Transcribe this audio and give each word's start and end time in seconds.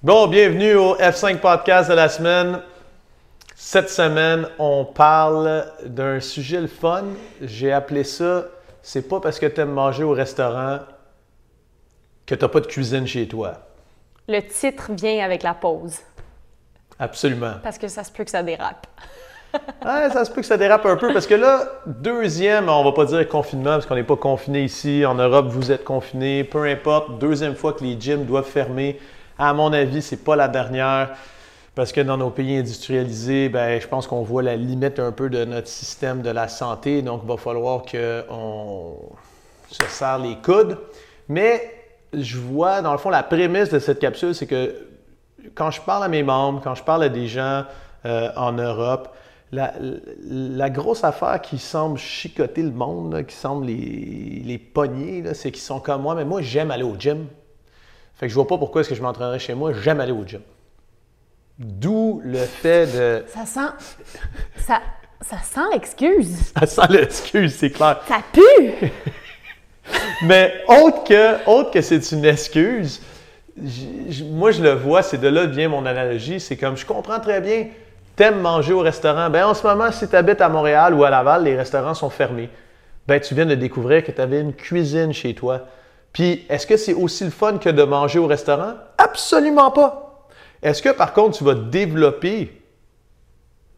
Bon, 0.00 0.28
bienvenue 0.28 0.76
au 0.76 0.94
F5 0.94 1.38
Podcast 1.38 1.90
de 1.90 1.94
la 1.94 2.08
semaine. 2.08 2.60
Cette 3.56 3.90
semaine, 3.90 4.46
on 4.60 4.84
parle 4.84 5.66
d'un 5.86 6.20
sujet 6.20 6.60
le 6.60 6.68
fun. 6.68 7.02
J'ai 7.42 7.72
appelé 7.72 8.04
ça 8.04 8.44
C'est 8.80 9.08
pas 9.08 9.18
parce 9.18 9.40
que 9.40 9.46
tu 9.46 9.60
aimes 9.60 9.72
manger 9.72 10.04
au 10.04 10.12
restaurant 10.12 10.78
que 12.24 12.36
tu 12.36 12.40
n'as 12.40 12.48
pas 12.48 12.60
de 12.60 12.68
cuisine 12.68 13.08
chez 13.08 13.26
toi. 13.26 13.54
Le 14.28 14.40
titre 14.42 14.92
vient 14.92 15.24
avec 15.24 15.42
la 15.42 15.54
pause. 15.54 15.96
Absolument. 16.96 17.54
Parce 17.60 17.76
que 17.76 17.88
ça 17.88 18.04
se 18.04 18.12
peut 18.12 18.22
que 18.22 18.30
ça 18.30 18.44
dérape. 18.44 18.86
Ouais, 19.84 20.10
ça 20.12 20.24
se 20.24 20.30
peut 20.30 20.42
que 20.42 20.46
ça 20.46 20.58
dérape 20.58 20.84
un 20.86 20.96
peu 20.96 21.12
parce 21.12 21.26
que 21.26 21.34
là, 21.34 21.66
deuxième, 21.86 22.68
on 22.68 22.84
va 22.84 22.92
pas 22.92 23.06
dire 23.06 23.26
confinement 23.26 23.70
parce 23.70 23.86
qu'on 23.86 23.94
n'est 23.94 24.04
pas 24.04 24.14
confiné 24.14 24.62
ici. 24.62 25.04
En 25.06 25.14
Europe, 25.14 25.46
vous 25.48 25.72
êtes 25.72 25.82
confiné. 25.82 26.44
Peu 26.44 26.64
importe. 26.66 27.18
Deuxième 27.18 27.56
fois 27.56 27.72
que 27.72 27.82
les 27.82 27.98
gyms 27.98 28.26
doivent 28.26 28.44
fermer. 28.44 29.00
À 29.38 29.54
mon 29.54 29.72
avis, 29.72 30.02
c'est 30.02 30.24
pas 30.24 30.34
la 30.34 30.48
dernière 30.48 31.10
parce 31.76 31.92
que 31.92 32.00
dans 32.00 32.16
nos 32.16 32.30
pays 32.30 32.56
industrialisés, 32.56 33.48
ben, 33.48 33.80
je 33.80 33.86
pense 33.86 34.08
qu'on 34.08 34.22
voit 34.22 34.42
la 34.42 34.56
limite 34.56 34.98
un 34.98 35.12
peu 35.12 35.30
de 35.30 35.44
notre 35.44 35.68
système 35.68 36.22
de 36.22 36.30
la 36.30 36.48
santé. 36.48 37.02
Donc, 37.02 37.20
il 37.22 37.28
va 37.28 37.36
falloir 37.36 37.82
qu'on 37.82 38.96
se 39.70 39.86
serre 39.88 40.18
les 40.18 40.34
coudes. 40.38 40.76
Mais 41.28 41.72
je 42.12 42.36
vois, 42.36 42.82
dans 42.82 42.90
le 42.90 42.98
fond, 42.98 43.10
la 43.10 43.22
prémisse 43.22 43.68
de 43.68 43.78
cette 43.78 44.00
capsule, 44.00 44.34
c'est 44.34 44.48
que 44.48 44.74
quand 45.54 45.70
je 45.70 45.80
parle 45.80 46.02
à 46.02 46.08
mes 46.08 46.24
membres, 46.24 46.60
quand 46.64 46.74
je 46.74 46.82
parle 46.82 47.04
à 47.04 47.08
des 47.08 47.28
gens 47.28 47.64
euh, 48.06 48.30
en 48.34 48.50
Europe, 48.50 49.14
la, 49.52 50.70
grosse 50.70 51.04
affaire 51.04 51.40
qui 51.40 51.58
semble 51.58 51.96
chicoter 51.96 52.62
le 52.62 52.72
monde, 52.72 53.24
qui 53.24 53.36
semble 53.36 53.66
les, 53.66 54.42
les 54.44 54.58
pogner, 54.58 55.22
c'est 55.32 55.52
qu'ils 55.52 55.62
sont 55.62 55.78
comme 55.78 56.02
moi, 56.02 56.16
mais 56.16 56.24
moi, 56.24 56.42
j'aime 56.42 56.72
aller 56.72 56.82
au 56.82 56.96
gym. 56.98 57.28
Fait 58.18 58.26
que 58.26 58.30
je 58.30 58.34
vois 58.34 58.46
pas 58.46 58.58
pourquoi 58.58 58.80
est-ce 58.80 58.90
que 58.90 58.96
je 58.96 59.02
m'entraînerais 59.02 59.38
chez 59.38 59.54
moi, 59.54 59.72
j'aime 59.72 60.00
aller 60.00 60.12
au 60.12 60.24
gym. 60.26 60.40
D'où 61.56 62.20
le 62.24 62.38
fait 62.38 62.86
de... 62.86 63.24
Ça 63.28 63.46
sent... 63.46 63.68
Ça, 64.56 64.80
ça 65.20 65.36
sent 65.38 65.68
l'excuse. 65.72 66.52
Ça 66.58 66.66
sent 66.66 66.92
l'excuse, 66.92 67.54
c'est 67.54 67.70
clair. 67.70 68.00
Ça 68.06 68.20
pue! 68.32 68.90
Mais 70.22 70.62
autre 70.68 71.04
que, 71.04 71.48
autre 71.48 71.70
que 71.70 71.80
c'est 71.80 72.12
une 72.12 72.24
excuse, 72.24 73.00
moi 74.24 74.50
je 74.50 74.62
le 74.62 74.72
vois, 74.72 75.02
c'est 75.02 75.18
de 75.18 75.28
là 75.28 75.46
vient 75.46 75.68
mon 75.68 75.86
analogie. 75.86 76.40
C'est 76.40 76.56
comme 76.56 76.76
je 76.76 76.84
comprends 76.84 77.20
très 77.20 77.40
bien, 77.40 77.68
t'aimes 78.16 78.40
manger 78.40 78.72
au 78.72 78.80
restaurant. 78.80 79.30
Ben 79.30 79.46
en 79.46 79.54
ce 79.54 79.66
moment, 79.66 79.90
si 79.90 80.08
tu 80.08 80.14
habites 80.14 80.40
à 80.40 80.48
Montréal 80.48 80.92
ou 80.94 81.04
à 81.04 81.10
Laval, 81.10 81.44
les 81.44 81.56
restaurants 81.56 81.94
sont 81.94 82.10
fermés. 82.10 82.50
Ben 83.06 83.20
tu 83.20 83.34
viens 83.34 83.46
de 83.46 83.54
découvrir 83.54 84.04
que 84.04 84.12
tu 84.12 84.20
avais 84.20 84.40
une 84.40 84.52
cuisine 84.52 85.12
chez 85.12 85.34
toi. 85.34 85.66
Puis 86.12 86.44
est-ce 86.48 86.66
que 86.66 86.76
c'est 86.76 86.94
aussi 86.94 87.24
le 87.24 87.30
fun 87.30 87.58
que 87.58 87.68
de 87.68 87.82
manger 87.82 88.18
au 88.18 88.26
restaurant? 88.26 88.74
Absolument 88.96 89.70
pas. 89.70 90.26
Est-ce 90.62 90.82
que 90.82 90.88
par 90.90 91.12
contre 91.12 91.38
tu 91.38 91.44
vas 91.44 91.54
développer 91.54 92.58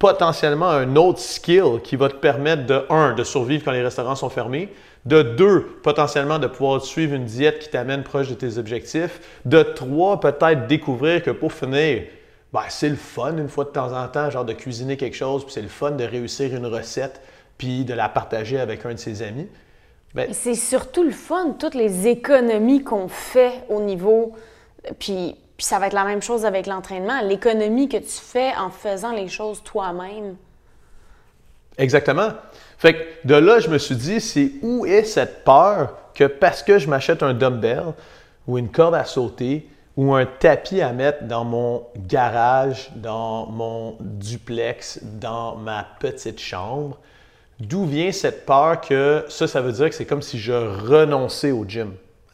potentiellement 0.00 0.70
un 0.70 0.97
autre 0.97 1.19
skill 1.19 1.81
qui 1.84 1.95
va 1.95 2.08
te 2.08 2.14
permettre 2.14 2.64
de, 2.64 2.84
un, 2.89 3.14
de 3.14 3.23
survivre 3.23 3.62
quand 3.64 3.73
les 3.73 3.83
restaurants 3.83 4.17
sont 4.17 4.31
fermés, 4.31 4.73
de 5.05 5.20
deux, 5.23 5.61
potentiellement 5.83 6.39
de 6.39 6.47
pouvoir 6.47 6.83
suivre 6.83 7.14
une 7.14 7.27
diète 7.27 7.58
qui 7.58 7.69
t'amène 7.69 8.03
proche 8.03 8.28
de 8.28 8.34
tes 8.34 8.56
objectifs, 8.56 9.20
de 9.45 9.62
trois, 9.62 10.19
peut-être 10.19 10.67
découvrir 10.67 11.23
que 11.23 11.31
pour 11.31 11.53
finir, 11.53 12.05
ben, 12.53 12.62
c'est 12.69 12.89
le 12.89 12.97
fun 12.97 13.36
une 13.36 13.48
fois 13.48 13.64
de 13.64 13.70
temps 13.70 13.92
en 13.92 14.08
temps, 14.08 14.31
genre 14.31 14.47
de 14.47 14.55
cuisiner 14.55 14.97
quelque 14.97 15.17
chose, 15.17 15.45
puis 15.45 15.53
c'est 15.53 15.62
le 15.62 15.69
fun 15.69 15.92
de 15.92 16.05
réussir 16.05 16.55
une 16.55 16.67
recette, 16.67 17.20
puis 17.58 17.84
de 17.84 17.92
la 17.92 18.08
partager 18.08 18.58
avec 18.58 18.86
un 18.86 18.95
de 18.95 18.98
ses 18.98 19.20
amis. 19.20 19.48
Ben, 20.14 20.33
c'est 20.33 20.55
surtout 20.55 21.05
le 21.05 21.12
fun, 21.12 21.55
toutes 21.58 21.75
les 21.75 22.08
économies 22.08 22.83
qu'on 22.83 23.08
fait 23.08 23.64
au 23.69 23.80
niveau, 23.80 24.33
puis 24.98 25.36
puis 25.61 25.67
ça 25.67 25.78
va 25.78 25.89
être 25.89 25.92
la 25.92 26.05
même 26.05 26.22
chose 26.22 26.47
avec 26.47 26.67
l'entraînement. 26.67 27.20
L'économie 27.20 27.86
que 27.86 27.98
tu 27.98 28.06
fais 28.06 28.55
en 28.56 28.70
faisant 28.70 29.12
les 29.12 29.28
choses 29.28 29.62
toi-même. 29.62 30.36
Exactement. 31.77 32.28
Fait 32.78 32.94
que 32.94 33.28
de 33.28 33.34
là, 33.34 33.61
je 33.61 33.68
me 33.68 33.77
suis 33.77 33.95
dit, 33.95 34.23
c'est 34.23 34.52
où 34.62 34.86
est 34.86 35.05
cette 35.05 35.45
peur 35.45 35.98
que 36.14 36.24
parce 36.24 36.63
que 36.63 36.79
je 36.79 36.89
m'achète 36.89 37.23
un 37.23 37.34
dumbbell 37.34 37.92
ou 38.46 38.57
une 38.57 38.70
corde 38.70 38.95
à 38.95 39.05
sauter 39.05 39.68
ou 39.98 40.14
un 40.14 40.24
tapis 40.24 40.80
à 40.80 40.92
mettre 40.92 41.24
dans 41.24 41.45
mon 41.45 41.84
garage, 42.08 42.90
dans 42.96 43.45
mon 43.45 43.98
duplex, 44.01 45.01
dans 45.02 45.57
ma 45.57 45.86
petite 46.01 46.40
chambre, 46.40 46.96
d'où 47.60 47.84
vient 47.84 48.10
cette 48.10 48.46
peur 48.46 48.80
que 48.80 49.24
ça, 49.28 49.46
ça 49.46 49.60
veut 49.60 49.72
dire 49.72 49.90
que 49.90 49.94
c'est 49.94 50.06
comme 50.06 50.22
si 50.22 50.38
je 50.38 50.52
renonçais 50.52 51.52
au 51.52 51.64
gym? 51.66 51.92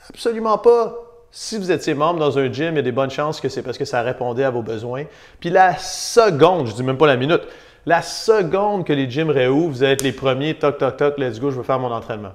Absolument 0.08 0.56
pas. 0.56 0.94
Si 1.32 1.58
vous 1.58 1.70
étiez 1.70 1.94
membre 1.94 2.20
dans 2.20 2.38
un 2.38 2.50
gym, 2.50 2.74
il 2.74 2.76
y 2.76 2.78
a 2.78 2.82
des 2.82 2.92
bonnes 2.92 3.10
chances 3.10 3.40
que 3.40 3.48
c'est 3.48 3.62
parce 3.62 3.76
que 3.76 3.84
ça 3.84 4.02
répondait 4.02 4.44
à 4.44 4.50
vos 4.50 4.62
besoins. 4.62 5.04
Puis 5.40 5.50
la 5.50 5.76
seconde, 5.76 6.68
je 6.68 6.72
dis 6.72 6.84
même 6.84 6.96
pas 6.96 7.08
la 7.08 7.16
minute, 7.16 7.42
la 7.84 8.02
seconde 8.02 8.86
que 8.86 8.92
les 8.92 9.10
gyms 9.10 9.30
réouvrent, 9.30 9.70
vous 9.70 9.82
allez 9.82 9.92
être 9.92 10.02
les 10.02 10.12
premiers, 10.12 10.54
toc, 10.54 10.78
toc, 10.78 10.96
toc, 10.96 11.18
let's 11.18 11.40
go, 11.40 11.50
je 11.50 11.56
veux 11.56 11.62
faire 11.62 11.80
mon 11.80 11.92
entraînement. 11.92 12.32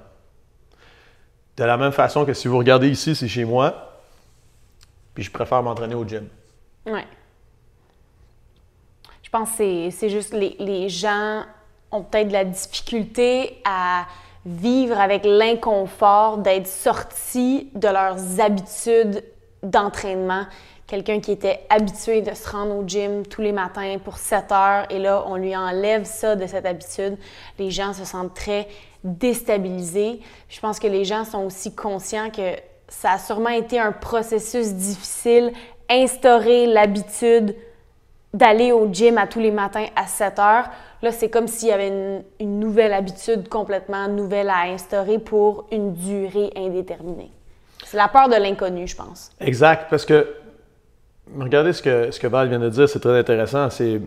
De 1.56 1.64
la 1.64 1.76
même 1.76 1.92
façon 1.92 2.24
que 2.24 2.34
si 2.34 2.46
vous 2.46 2.58
regardez 2.58 2.88
ici, 2.88 3.14
c'est 3.14 3.28
chez 3.28 3.44
moi, 3.44 4.00
puis 5.14 5.24
je 5.24 5.30
préfère 5.30 5.62
m'entraîner 5.62 5.94
au 5.94 6.06
gym. 6.06 6.26
Oui. 6.86 7.00
Je 9.22 9.30
pense 9.30 9.50
que 9.50 9.90
c'est 9.90 10.10
juste 10.10 10.34
les 10.34 10.88
gens 10.90 11.44
ont 11.92 12.02
peut-être 12.02 12.28
de 12.28 12.32
la 12.32 12.44
difficulté 12.44 13.60
à 13.64 14.06
vivre 14.44 14.98
avec 14.98 15.24
l'inconfort 15.24 16.38
d'être 16.38 16.66
sortis 16.66 17.70
de 17.74 17.88
leurs 17.88 18.40
habitudes 18.40 19.22
d'entraînement. 19.62 20.46
Quelqu'un 20.86 21.20
qui 21.20 21.32
était 21.32 21.60
habitué 21.70 22.20
de 22.20 22.34
se 22.34 22.50
rendre 22.50 22.74
au 22.76 22.86
gym 22.86 23.24
tous 23.24 23.40
les 23.40 23.52
matins 23.52 23.96
pour 24.02 24.18
7 24.18 24.52
heures 24.52 24.86
et 24.90 24.98
là, 24.98 25.24
on 25.26 25.36
lui 25.36 25.56
enlève 25.56 26.04
ça 26.04 26.36
de 26.36 26.46
cette 26.46 26.66
habitude. 26.66 27.16
Les 27.58 27.70
gens 27.70 27.92
se 27.92 28.04
sentent 28.04 28.34
très 28.34 28.68
déstabilisés. 29.04 30.20
Je 30.48 30.60
pense 30.60 30.78
que 30.78 30.88
les 30.88 31.04
gens 31.04 31.24
sont 31.24 31.44
aussi 31.44 31.74
conscients 31.74 32.30
que 32.30 32.56
ça 32.88 33.12
a 33.12 33.18
sûrement 33.18 33.48
été 33.50 33.78
un 33.78 33.92
processus 33.92 34.74
difficile, 34.74 35.52
instaurer 35.88 36.66
l'habitude 36.66 37.56
d'aller 38.34 38.72
au 38.72 38.92
gym 38.92 39.18
à 39.18 39.26
tous 39.26 39.40
les 39.40 39.50
matins 39.50 39.86
à 39.96 40.06
7 40.06 40.38
heures. 40.38 40.70
Là, 41.02 41.10
c'est 41.10 41.28
comme 41.28 41.48
s'il 41.48 41.68
y 41.68 41.72
avait 41.72 42.22
une, 42.38 42.60
nouvelle 42.60 42.92
habitude 42.92 43.48
complètement 43.48 44.06
nouvelle 44.06 44.48
à 44.48 44.62
instaurer 44.62 45.18
pour 45.18 45.66
une 45.72 45.94
durée 45.94 46.52
indéterminée. 46.56 47.30
C'est 47.84 47.96
la 47.96 48.06
peur 48.06 48.28
de 48.28 48.36
l'inconnu, 48.36 48.86
je 48.86 48.94
pense. 48.94 49.32
Exact, 49.40 49.88
parce 49.90 50.06
que 50.06 50.34
regardez 51.36 51.72
ce 51.72 51.82
que, 51.82 52.10
ce 52.12 52.20
que 52.20 52.28
Val 52.28 52.48
vient 52.48 52.60
de 52.60 52.70
dire, 52.70 52.88
c'est 52.88 53.00
très 53.00 53.18
intéressant. 53.18 53.68
C'est 53.68 54.00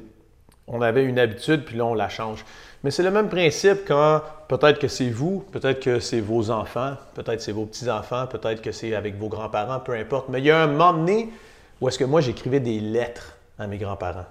on 0.67 0.81
avait 0.81 1.03
une 1.03 1.19
habitude, 1.19 1.63
puis 1.65 1.77
là, 1.77 1.85
on 1.85 1.93
la 1.93 2.09
change. 2.09 2.43
Mais 2.83 2.91
c'est 2.91 3.03
le 3.03 3.11
même 3.11 3.29
principe 3.29 3.79
quand 3.87 4.21
peut-être 4.47 4.79
que 4.79 4.87
c'est 4.87 5.09
vous, 5.09 5.43
peut-être 5.51 5.79
que 5.79 5.99
c'est 5.99 6.21
vos 6.21 6.49
enfants, 6.49 6.93
peut-être 7.13 7.41
c'est 7.41 7.51
vos 7.51 7.65
petits-enfants, 7.65 8.27
peut-être 8.27 8.61
que 8.61 8.71
c'est 8.71 8.95
avec 8.95 9.17
vos 9.17 9.27
grands-parents, 9.27 9.79
peu 9.79 9.93
importe. 9.93 10.29
Mais 10.29 10.39
il 10.39 10.45
y 10.45 10.51
a 10.51 10.63
un 10.63 10.67
moment 10.67 10.93
donné 10.93 11.29
où 11.81 11.89
est-ce 11.89 11.99
que 11.99 12.05
moi, 12.05 12.21
j'écrivais 12.21 12.59
des 12.59 12.79
lettres 12.79 13.37
à 13.59 13.67
mes 13.67 13.77
grands-parents. 13.77 14.25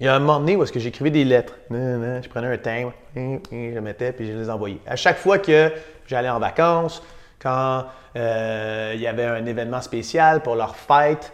Il 0.00 0.06
y 0.06 0.08
a 0.08 0.14
un 0.14 0.20
moment 0.20 0.38
donné 0.38 0.54
où 0.54 0.62
est-ce 0.62 0.72
que 0.72 0.78
j'écrivais 0.78 1.10
des 1.10 1.24
lettres. 1.24 1.54
Je 1.70 2.28
prenais 2.28 2.46
un 2.46 2.58
timbre, 2.58 2.92
je 3.16 3.74
le 3.74 3.80
mettais, 3.80 4.12
puis 4.12 4.30
je 4.30 4.36
les 4.36 4.48
envoyais. 4.48 4.78
À 4.86 4.94
chaque 4.94 5.18
fois 5.18 5.38
que 5.38 5.72
j'allais 6.06 6.28
en 6.28 6.38
vacances, 6.38 7.02
quand 7.40 7.84
euh, 8.16 8.92
il 8.94 9.00
y 9.00 9.08
avait 9.08 9.24
un 9.24 9.44
événement 9.44 9.80
spécial 9.80 10.42
pour 10.42 10.54
leur 10.54 10.76
fête, 10.76 11.32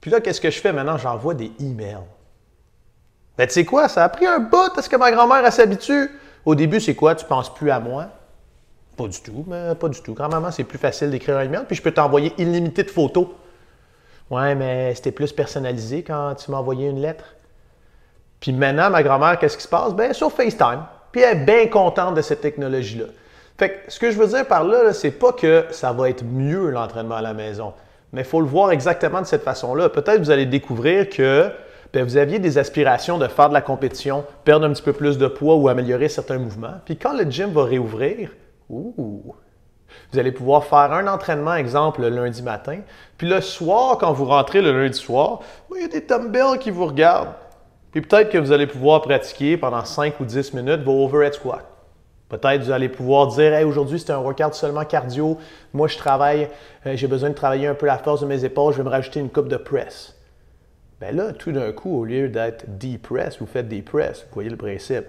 puis 0.00 0.10
là, 0.10 0.20
qu'est-ce 0.20 0.40
que 0.40 0.50
je 0.50 0.60
fais? 0.60 0.72
Maintenant? 0.72 0.98
J'envoie 0.98 1.34
des 1.34 1.52
emails. 1.60 1.98
Ben, 3.38 3.46
tu 3.46 3.54
sais 3.54 3.64
quoi? 3.64 3.88
Ça 3.88 4.04
a 4.04 4.08
pris 4.08 4.26
un 4.26 4.38
bout 4.38 4.72
parce 4.74 4.88
que 4.88 4.96
ma 4.96 5.10
grand-mère, 5.10 5.50
s'habitue. 5.52 6.10
Au 6.44 6.54
début, 6.54 6.80
c'est 6.80 6.94
quoi? 6.94 7.14
Tu 7.14 7.24
penses 7.24 7.52
plus 7.52 7.70
à 7.70 7.80
moi? 7.80 8.08
Pas 8.96 9.08
du 9.08 9.20
tout, 9.20 9.44
mais 9.46 9.74
pas 9.74 9.88
du 9.88 10.00
tout. 10.02 10.14
Grand-maman, 10.14 10.50
c'est 10.50 10.64
plus 10.64 10.78
facile 10.78 11.10
d'écrire 11.10 11.36
un 11.38 11.42
email, 11.42 11.62
puis 11.66 11.76
je 11.76 11.82
peux 11.82 11.90
t'envoyer 11.90 12.32
illimité 12.38 12.82
de 12.82 12.90
photos. 12.90 13.28
Ouais, 14.30 14.54
mais 14.54 14.94
c'était 14.94 15.12
plus 15.12 15.32
personnalisé 15.32 16.02
quand 16.02 16.34
tu 16.34 16.52
envoyé 16.52 16.88
une 16.88 17.00
lettre. 17.00 17.24
Puis 18.44 18.52
maintenant, 18.52 18.90
ma 18.90 19.02
grand-mère, 19.02 19.38
qu'est-ce 19.38 19.56
qui 19.56 19.62
se 19.62 19.68
passe? 19.68 19.94
Bien, 19.94 20.12
sur 20.12 20.30
FaceTime. 20.30 20.82
Puis 21.10 21.22
elle 21.22 21.38
est 21.38 21.44
bien 21.46 21.66
contente 21.66 22.14
de 22.14 22.20
cette 22.20 22.42
technologie-là. 22.42 23.06
Fait 23.56 23.70
que 23.70 23.74
ce 23.90 23.98
que 23.98 24.10
je 24.10 24.18
veux 24.18 24.26
dire 24.26 24.46
par 24.46 24.64
là, 24.64 24.92
c'est 24.92 25.12
pas 25.12 25.32
que 25.32 25.64
ça 25.70 25.92
va 25.92 26.10
être 26.10 26.22
mieux 26.22 26.68
l'entraînement 26.68 27.14
à 27.14 27.22
la 27.22 27.32
maison, 27.32 27.72
mais 28.12 28.20
il 28.20 28.26
faut 28.26 28.42
le 28.42 28.46
voir 28.46 28.70
exactement 28.70 29.22
de 29.22 29.26
cette 29.26 29.44
façon-là. 29.44 29.88
Peut-être 29.88 30.18
vous 30.18 30.30
allez 30.30 30.44
découvrir 30.44 31.08
que 31.08 31.50
bien, 31.90 32.04
vous 32.04 32.18
aviez 32.18 32.38
des 32.38 32.58
aspirations 32.58 33.16
de 33.16 33.28
faire 33.28 33.48
de 33.48 33.54
la 33.54 33.62
compétition, 33.62 34.26
perdre 34.44 34.66
un 34.66 34.74
petit 34.74 34.82
peu 34.82 34.92
plus 34.92 35.16
de 35.16 35.26
poids 35.26 35.54
ou 35.54 35.70
améliorer 35.70 36.10
certains 36.10 36.36
mouvements. 36.36 36.74
Puis 36.84 36.98
quand 36.98 37.16
le 37.16 37.24
gym 37.24 37.50
va 37.50 37.64
réouvrir, 37.64 38.28
ouh, 38.68 39.34
vous 40.12 40.18
allez 40.18 40.32
pouvoir 40.32 40.64
faire 40.64 40.92
un 40.92 41.06
entraînement, 41.06 41.54
exemple, 41.54 42.02
le 42.02 42.10
lundi 42.10 42.42
matin. 42.42 42.80
Puis 43.16 43.26
le 43.26 43.40
soir, 43.40 43.96
quand 43.96 44.12
vous 44.12 44.26
rentrez 44.26 44.60
le 44.60 44.82
lundi 44.82 44.98
soir, 44.98 45.40
il 45.74 45.80
y 45.80 45.84
a 45.86 45.88
des 45.88 46.02
dumbbells 46.02 46.58
qui 46.58 46.70
vous 46.70 46.84
regardent. 46.84 47.32
Puis 47.94 48.00
peut-être 48.00 48.28
que 48.28 48.38
vous 48.38 48.50
allez 48.50 48.66
pouvoir 48.66 49.02
pratiquer 49.02 49.56
pendant 49.56 49.84
5 49.84 50.18
ou 50.18 50.24
10 50.24 50.52
minutes 50.54 50.82
vos 50.82 51.04
overhead 51.04 51.32
squats. 51.32 51.62
Peut-être 52.28 52.64
vous 52.64 52.72
allez 52.72 52.88
pouvoir 52.88 53.28
dire 53.28 53.54
hey, 53.54 53.62
aujourd'hui 53.62 54.00
c'est 54.00 54.10
un 54.10 54.18
workout 54.18 54.52
seulement 54.54 54.84
cardio. 54.84 55.38
Moi 55.72 55.86
je 55.86 55.96
travaille, 55.96 56.48
euh, 56.86 56.96
j'ai 56.96 57.06
besoin 57.06 57.30
de 57.30 57.36
travailler 57.36 57.68
un 57.68 57.74
peu 57.74 57.86
la 57.86 57.98
force 57.98 58.20
de 58.22 58.26
mes 58.26 58.44
épaules, 58.44 58.72
je 58.72 58.78
vais 58.78 58.84
me 58.84 58.88
rajouter 58.88 59.20
une 59.20 59.30
coupe 59.30 59.46
de 59.46 59.56
press. 59.56 60.18
Ben 61.00 61.14
là, 61.14 61.32
tout 61.32 61.52
d'un 61.52 61.70
coup, 61.70 62.00
au 62.00 62.04
lieu 62.04 62.28
d'être 62.28 62.64
deep 62.66 63.02
press, 63.02 63.38
vous 63.38 63.46
faites 63.46 63.68
des 63.68 63.82
press. 63.82 64.22
Vous 64.22 64.34
voyez 64.34 64.50
le 64.50 64.56
principe. 64.56 65.04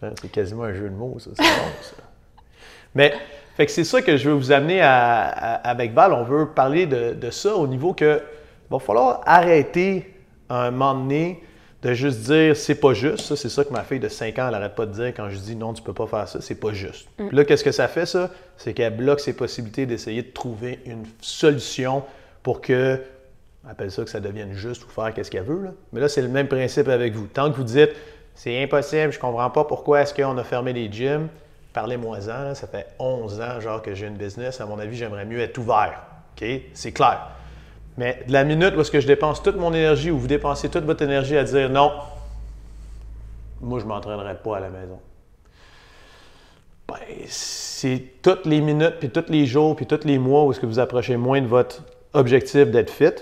Hein, 0.00 0.12
c'est 0.22 0.32
quasiment 0.32 0.64
un 0.64 0.72
jeu 0.72 0.88
de 0.88 0.94
mots, 0.94 1.18
ça. 1.18 1.32
C'est 1.34 1.42
bon, 1.42 1.82
ça. 1.82 1.96
Mais 2.94 3.12
fait 3.58 3.66
que 3.66 3.72
c'est 3.72 3.84
ça 3.84 4.00
que 4.00 4.16
je 4.16 4.30
veux 4.30 4.34
vous 4.34 4.52
amener 4.52 4.80
avec 4.80 5.92
Val. 5.92 6.14
On 6.14 6.24
veut 6.24 6.46
parler 6.46 6.86
de, 6.86 7.12
de 7.12 7.30
ça 7.30 7.54
au 7.54 7.66
niveau 7.66 7.92
que 7.92 8.22
va 8.70 8.78
falloir 8.78 9.20
arrêter 9.26 10.14
à 10.48 10.62
un 10.62 10.70
moment 10.70 10.94
donné 10.94 11.42
de 11.86 11.94
juste 11.94 12.20
dire 12.20 12.56
c'est 12.56 12.74
pas 12.74 12.94
juste. 12.94 13.20
Ça, 13.20 13.36
c'est 13.36 13.48
ça 13.48 13.64
que 13.64 13.72
ma 13.72 13.82
fille 13.82 14.00
de 14.00 14.08
5 14.08 14.38
ans, 14.38 14.46
elle 14.46 14.52
n'arrête 14.52 14.74
pas 14.74 14.86
de 14.86 14.92
dire 14.92 15.06
quand 15.08 15.28
je 15.28 15.36
dis 15.36 15.54
non, 15.54 15.72
tu 15.72 15.82
peux 15.82 15.92
pas 15.92 16.06
faire 16.06 16.28
ça, 16.28 16.40
c'est 16.40 16.56
pas 16.56 16.72
juste. 16.72 17.08
Mm. 17.18 17.28
Puis 17.28 17.36
là, 17.36 17.44
qu'est-ce 17.44 17.64
que 17.64 17.72
ça 17.72 17.88
fait, 17.88 18.06
ça? 18.06 18.30
C'est 18.56 18.74
qu'elle 18.74 18.96
bloque 18.96 19.20
ses 19.20 19.34
possibilités 19.34 19.86
d'essayer 19.86 20.22
de 20.22 20.30
trouver 20.32 20.80
une 20.84 21.04
solution 21.20 22.02
pour 22.42 22.60
que, 22.60 23.00
appelle 23.68 23.90
ça 23.90 24.02
que 24.04 24.10
ça 24.10 24.20
devienne 24.20 24.52
juste 24.52 24.84
ou 24.84 24.88
faire 24.88 25.14
qu'est-ce 25.14 25.30
qu'elle 25.30 25.44
veut. 25.44 25.62
Là. 25.62 25.70
Mais 25.92 26.00
là, 26.00 26.08
c'est 26.08 26.22
le 26.22 26.28
même 26.28 26.48
principe 26.48 26.88
avec 26.88 27.14
vous. 27.14 27.26
Tant 27.26 27.50
que 27.50 27.56
vous 27.56 27.64
dites 27.64 27.90
c'est 28.34 28.62
impossible, 28.62 29.12
je 29.12 29.18
comprends 29.18 29.48
pas 29.48 29.64
pourquoi 29.64 30.02
est-ce 30.02 30.12
qu'on 30.12 30.36
a 30.36 30.44
fermé 30.44 30.74
les 30.74 30.92
gyms, 30.92 31.28
parlez-moi-en. 31.72 32.54
Ça 32.54 32.66
fait 32.66 32.86
11 32.98 33.40
ans, 33.40 33.60
genre, 33.60 33.80
que 33.80 33.94
j'ai 33.94 34.06
une 34.06 34.16
business. 34.16 34.60
À 34.60 34.66
mon 34.66 34.78
avis, 34.78 34.94
j'aimerais 34.94 35.24
mieux 35.24 35.40
être 35.40 35.56
ouvert. 35.56 36.02
OK? 36.36 36.46
C'est 36.74 36.92
clair. 36.92 37.30
Mais 37.98 38.22
de 38.26 38.32
la 38.32 38.44
minute 38.44 38.74
où 38.76 38.80
est-ce 38.80 38.90
que 38.90 39.00
je 39.00 39.06
dépense 39.06 39.42
toute 39.42 39.56
mon 39.56 39.72
énergie, 39.72 40.10
ou 40.10 40.18
vous 40.18 40.26
dépensez 40.26 40.68
toute 40.68 40.84
votre 40.84 41.02
énergie 41.02 41.36
à 41.36 41.44
dire 41.44 41.70
non, 41.70 41.92
moi, 43.60 43.78
je 43.78 43.84
ne 43.84 43.88
m'entraînerai 43.88 44.36
pas 44.36 44.58
à 44.58 44.60
la 44.60 44.68
maison. 44.68 44.98
Ben, 46.88 46.96
c'est 47.26 48.02
toutes 48.22 48.46
les 48.46 48.60
minutes, 48.60 48.96
puis 49.00 49.10
tous 49.10 49.24
les 49.28 49.46
jours, 49.46 49.74
puis 49.74 49.86
tous 49.86 50.04
les 50.04 50.18
mois 50.18 50.44
où 50.44 50.52
est-ce 50.52 50.60
que 50.60 50.66
vous 50.66 50.78
approchez 50.78 51.16
moins 51.16 51.40
de 51.40 51.46
votre 51.46 51.82
objectif 52.12 52.70
d'être 52.70 52.90
fit. 52.90 53.12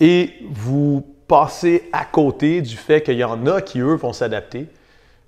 Et 0.00 0.34
vous 0.50 1.04
passez 1.26 1.88
à 1.92 2.04
côté 2.04 2.60
du 2.60 2.76
fait 2.76 3.02
qu'il 3.02 3.16
y 3.16 3.24
en 3.24 3.46
a 3.46 3.62
qui, 3.62 3.80
eux, 3.80 3.94
vont 3.94 4.12
s'adapter. 4.12 4.66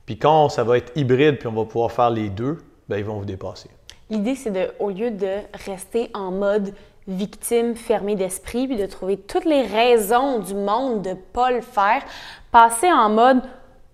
Puis 0.06 0.19
quand 0.19 0.49
ça 0.49 0.64
va 0.64 0.76
être 0.79 0.93
hybride, 0.97 1.38
puis 1.38 1.49
on 1.49 1.52
va 1.52 1.64
pouvoir 1.64 1.90
faire 1.90 2.11
les 2.11 2.29
deux, 2.29 2.58
ben, 2.88 2.99
ils 2.99 3.05
vont 3.05 3.19
vous 3.19 3.25
dépasser. 3.25 3.70
L'idée, 4.11 4.35
c'est 4.35 4.50
de, 4.50 4.70
au 4.79 4.90
lieu 4.90 5.11
de 5.11 5.38
rester 5.67 6.11
en 6.12 6.31
mode 6.31 6.75
victime 7.06 7.75
fermée 7.77 8.17
d'esprit, 8.17 8.67
puis 8.67 8.77
de 8.77 8.87
trouver 8.87 9.17
toutes 9.17 9.45
les 9.45 9.62
raisons 9.62 10.39
du 10.39 10.55
monde 10.55 11.03
de 11.03 11.11
ne 11.11 11.15
pas 11.15 11.51
le 11.51 11.61
faire, 11.61 12.03
passer 12.51 12.91
en 12.91 13.11
mode 13.11 13.43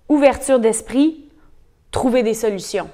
ouverture 0.08 0.60
d'esprit, 0.60 1.24
trouver 1.90 2.22
des 2.22 2.34
solutions. 2.34 2.88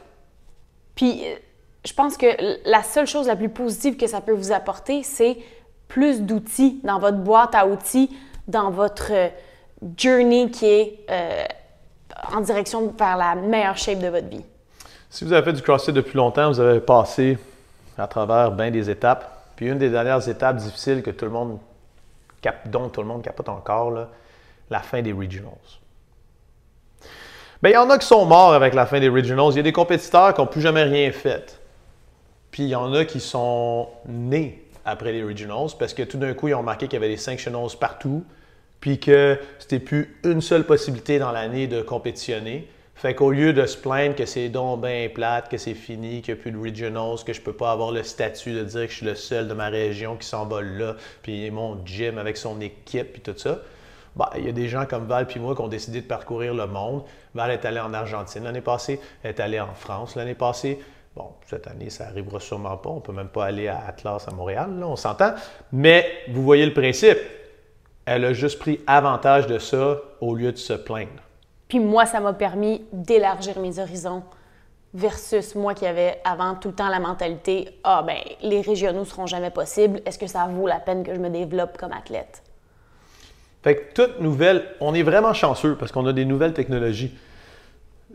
Puis, 0.94 1.22
euh, 1.24 1.36
je 1.84 1.92
pense 1.92 2.16
que 2.16 2.26
la 2.68 2.82
seule 2.82 3.06
chose 3.06 3.26
la 3.26 3.36
plus 3.36 3.48
positive 3.48 3.96
que 3.96 4.06
ça 4.06 4.20
peut 4.20 4.32
vous 4.32 4.52
apporter, 4.52 5.02
c'est 5.02 5.38
plus 5.88 6.22
d'outils 6.22 6.80
dans 6.82 6.98
votre 6.98 7.18
boîte 7.18 7.54
à 7.54 7.66
outils, 7.66 8.10
dans 8.48 8.70
votre 8.70 9.12
euh, 9.12 9.28
journey 9.96 10.50
qui 10.50 10.66
est 10.66 10.98
euh, 11.10 11.44
en 12.34 12.40
direction 12.40 12.92
vers 12.98 13.16
la 13.16 13.34
meilleure 13.34 13.76
shape 13.76 13.98
de 13.98 14.08
votre 14.08 14.28
vie. 14.28 14.44
Si 15.10 15.24
vous 15.24 15.32
avez 15.32 15.44
fait 15.44 15.52
du 15.52 15.62
CrossFit 15.62 15.92
depuis 15.92 16.16
longtemps, 16.16 16.48
vous 16.48 16.60
avez 16.60 16.80
passé 16.80 17.38
à 17.96 18.06
travers 18.06 18.50
bien 18.50 18.70
des 18.70 18.90
étapes. 18.90 19.35
Puis 19.56 19.66
une 19.66 19.78
des 19.78 19.90
dernières 19.90 20.28
étapes 20.28 20.56
difficiles 20.56 21.02
que 21.02 21.10
tout 21.10 21.24
le 21.24 21.30
monde 21.30 21.58
dont 22.66 22.88
tout 22.88 23.00
le 23.00 23.08
monde 23.08 23.22
capote 23.22 23.48
encore, 23.48 23.92
la 24.70 24.80
fin 24.80 25.02
des 25.02 25.12
regionals. 25.12 25.52
Bien, 27.62 27.70
il 27.70 27.74
y 27.74 27.76
en 27.76 27.90
a 27.90 27.98
qui 27.98 28.06
sont 28.06 28.26
morts 28.26 28.52
avec 28.52 28.74
la 28.74 28.86
fin 28.86 29.00
des 29.00 29.08
regionals. 29.08 29.52
Il 29.52 29.56
y 29.56 29.60
a 29.60 29.62
des 29.62 29.72
compétiteurs 29.72 30.34
qui 30.34 30.40
n'ont 30.40 30.46
plus 30.46 30.60
jamais 30.60 30.82
rien 30.82 31.10
fait. 31.10 31.60
Puis 32.50 32.64
il 32.64 32.68
y 32.68 32.74
en 32.74 32.92
a 32.92 33.04
qui 33.04 33.20
sont 33.20 33.88
nés 34.06 34.64
après 34.84 35.12
les 35.12 35.24
regionals 35.24 35.70
parce 35.78 35.94
que 35.94 36.02
tout 36.02 36.18
d'un 36.18 36.34
coup, 36.34 36.48
ils 36.48 36.54
ont 36.54 36.58
remarqué 36.58 36.86
qu'il 36.86 36.94
y 36.94 37.02
avait 37.02 37.08
des 37.08 37.16
sanctionals 37.16 37.76
partout, 37.80 38.24
puis 38.80 39.00
que 39.00 39.38
c'était 39.58 39.80
plus 39.80 40.18
une 40.24 40.40
seule 40.40 40.64
possibilité 40.64 41.18
dans 41.18 41.32
l'année 41.32 41.66
de 41.66 41.82
compétitionner. 41.82 42.68
Fait 42.96 43.14
qu'au 43.14 43.30
lieu 43.30 43.52
de 43.52 43.66
se 43.66 43.76
plaindre 43.76 44.14
que 44.14 44.24
c'est 44.24 44.48
donc 44.48 44.80
bien 44.80 45.08
plate, 45.12 45.50
que 45.50 45.58
c'est 45.58 45.74
fini, 45.74 46.22
qu'il 46.22 46.32
n'y 46.32 46.40
a 46.40 46.42
plus 46.42 46.50
de 46.50 46.58
regionals, 46.58 47.22
que 47.26 47.34
je 47.34 47.42
peux 47.42 47.52
pas 47.52 47.70
avoir 47.70 47.92
le 47.92 48.02
statut 48.02 48.54
de 48.54 48.64
dire 48.64 48.86
que 48.86 48.90
je 48.90 48.96
suis 48.96 49.06
le 49.06 49.14
seul 49.14 49.48
de 49.48 49.52
ma 49.52 49.68
région 49.68 50.16
qui 50.16 50.26
s'envole 50.26 50.78
là, 50.78 50.96
puis 51.22 51.50
mon 51.50 51.84
gym 51.84 52.16
avec 52.16 52.38
son 52.38 52.58
équipe, 52.62 53.12
puis 53.12 53.20
tout 53.20 53.36
ça, 53.36 53.58
bah, 54.16 54.30
il 54.38 54.46
y 54.46 54.48
a 54.48 54.52
des 54.52 54.66
gens 54.68 54.86
comme 54.86 55.06
Val 55.06 55.26
puis 55.26 55.38
moi 55.38 55.54
qui 55.54 55.60
ont 55.60 55.68
décidé 55.68 56.00
de 56.00 56.06
parcourir 56.06 56.54
le 56.54 56.66
monde. 56.66 57.02
Val 57.34 57.50
est 57.50 57.66
allé 57.66 57.80
en 57.80 57.92
Argentine 57.92 58.44
l'année 58.44 58.62
passée, 58.62 58.98
est 59.22 59.40
allée 59.40 59.60
en 59.60 59.74
France 59.74 60.16
l'année 60.16 60.34
passée. 60.34 60.80
Bon, 61.14 61.32
cette 61.46 61.66
année, 61.66 61.90
ça 61.90 62.06
arrivera 62.06 62.40
sûrement 62.40 62.78
pas. 62.78 62.88
On 62.88 63.00
peut 63.00 63.12
même 63.12 63.28
pas 63.28 63.44
aller 63.44 63.68
à 63.68 63.84
Atlas 63.86 64.26
à 64.26 64.30
Montréal, 64.30 64.70
là, 64.78 64.86
on 64.86 64.96
s'entend. 64.96 65.34
Mais 65.70 66.06
vous 66.30 66.42
voyez 66.42 66.64
le 66.64 66.72
principe. 66.72 67.18
Elle 68.06 68.24
a 68.24 68.32
juste 68.32 68.58
pris 68.58 68.80
avantage 68.86 69.46
de 69.46 69.58
ça 69.58 69.98
au 70.22 70.34
lieu 70.34 70.52
de 70.52 70.56
se 70.56 70.72
plaindre. 70.72 71.25
Puis 71.76 71.84
moi, 71.84 72.06
ça 72.06 72.20
m'a 72.20 72.32
permis 72.32 72.80
d'élargir 72.90 73.58
mes 73.58 73.78
horizons 73.78 74.22
versus 74.94 75.54
moi 75.54 75.74
qui 75.74 75.84
avais 75.84 76.22
avant 76.24 76.54
tout 76.54 76.68
le 76.68 76.74
temps 76.74 76.88
la 76.88 77.00
mentalité 77.00 77.68
Ah, 77.84 78.02
ben, 78.02 78.16
les 78.40 78.62
régionaux 78.62 79.04
seront 79.04 79.26
jamais 79.26 79.50
possibles. 79.50 80.00
Est-ce 80.06 80.18
que 80.18 80.26
ça 80.26 80.48
vaut 80.50 80.66
la 80.66 80.80
peine 80.80 81.04
que 81.04 81.14
je 81.14 81.20
me 81.20 81.28
développe 81.28 81.76
comme 81.76 81.92
athlète? 81.92 82.42
Fait 83.62 83.76
que 83.76 83.92
toute 83.92 84.20
nouvelle, 84.22 84.64
on 84.80 84.94
est 84.94 85.02
vraiment 85.02 85.34
chanceux 85.34 85.76
parce 85.78 85.92
qu'on 85.92 86.06
a 86.06 86.14
des 86.14 86.24
nouvelles 86.24 86.54
technologies. 86.54 87.14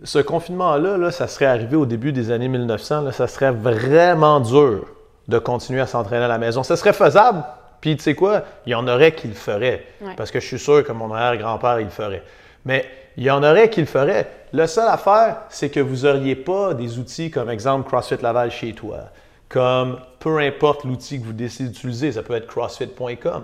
Ce 0.03 0.17
confinement-là, 0.17 0.97
là, 0.97 1.11
ça 1.11 1.27
serait 1.27 1.45
arrivé 1.45 1.75
au 1.75 1.85
début 1.85 2.13
des 2.13 2.31
années 2.31 2.47
1900, 2.47 3.01
là, 3.01 3.11
ça 3.11 3.27
serait 3.27 3.51
vraiment 3.51 4.39
dur 4.39 4.87
de 5.27 5.37
continuer 5.37 5.81
à 5.81 5.85
s'entraîner 5.85 6.25
à 6.25 6.29
la 6.29 6.39
maison. 6.39 6.63
Ça 6.63 6.77
serait 6.77 6.93
faisable, 6.93 7.43
puis 7.79 7.95
tu 7.95 8.01
sais 8.01 8.15
quoi, 8.15 8.41
il 8.65 8.71
y 8.71 8.75
en 8.75 8.87
aurait 8.87 9.11
qui 9.11 9.27
le 9.27 9.35
feraient. 9.35 9.85
Parce 10.17 10.31
que 10.31 10.39
je 10.39 10.47
suis 10.47 10.57
sûr 10.57 10.83
que 10.83 10.91
mon 10.93 11.13
arrière-grand-père, 11.13 11.79
il 11.79 11.85
le 11.85 11.91
ferait. 11.91 12.23
Mais 12.65 12.85
il 13.17 13.23
y 13.23 13.31
en 13.31 13.43
aurait 13.43 13.69
qui 13.69 13.81
le 13.81 13.87
feraient. 13.87 14.29
La 14.53 14.67
seule 14.67 14.89
affaire, 14.89 15.43
c'est 15.49 15.69
que 15.69 15.79
vous 15.79 16.05
n'auriez 16.05 16.35
pas 16.35 16.73
des 16.73 16.99
outils 16.99 17.31
comme 17.31 17.49
exemple 17.49 17.87
CrossFit 17.87 18.21
Laval 18.21 18.51
chez 18.51 18.73
toi, 18.73 19.09
comme 19.49 19.99
peu 20.19 20.39
importe 20.39 20.83
l'outil 20.83 21.19
que 21.19 21.25
vous 21.25 21.33
décidez 21.33 21.69
d'utiliser, 21.69 22.11
ça 22.11 22.23
peut 22.23 22.35
être 22.35 22.47
crossfit.com. 22.47 23.43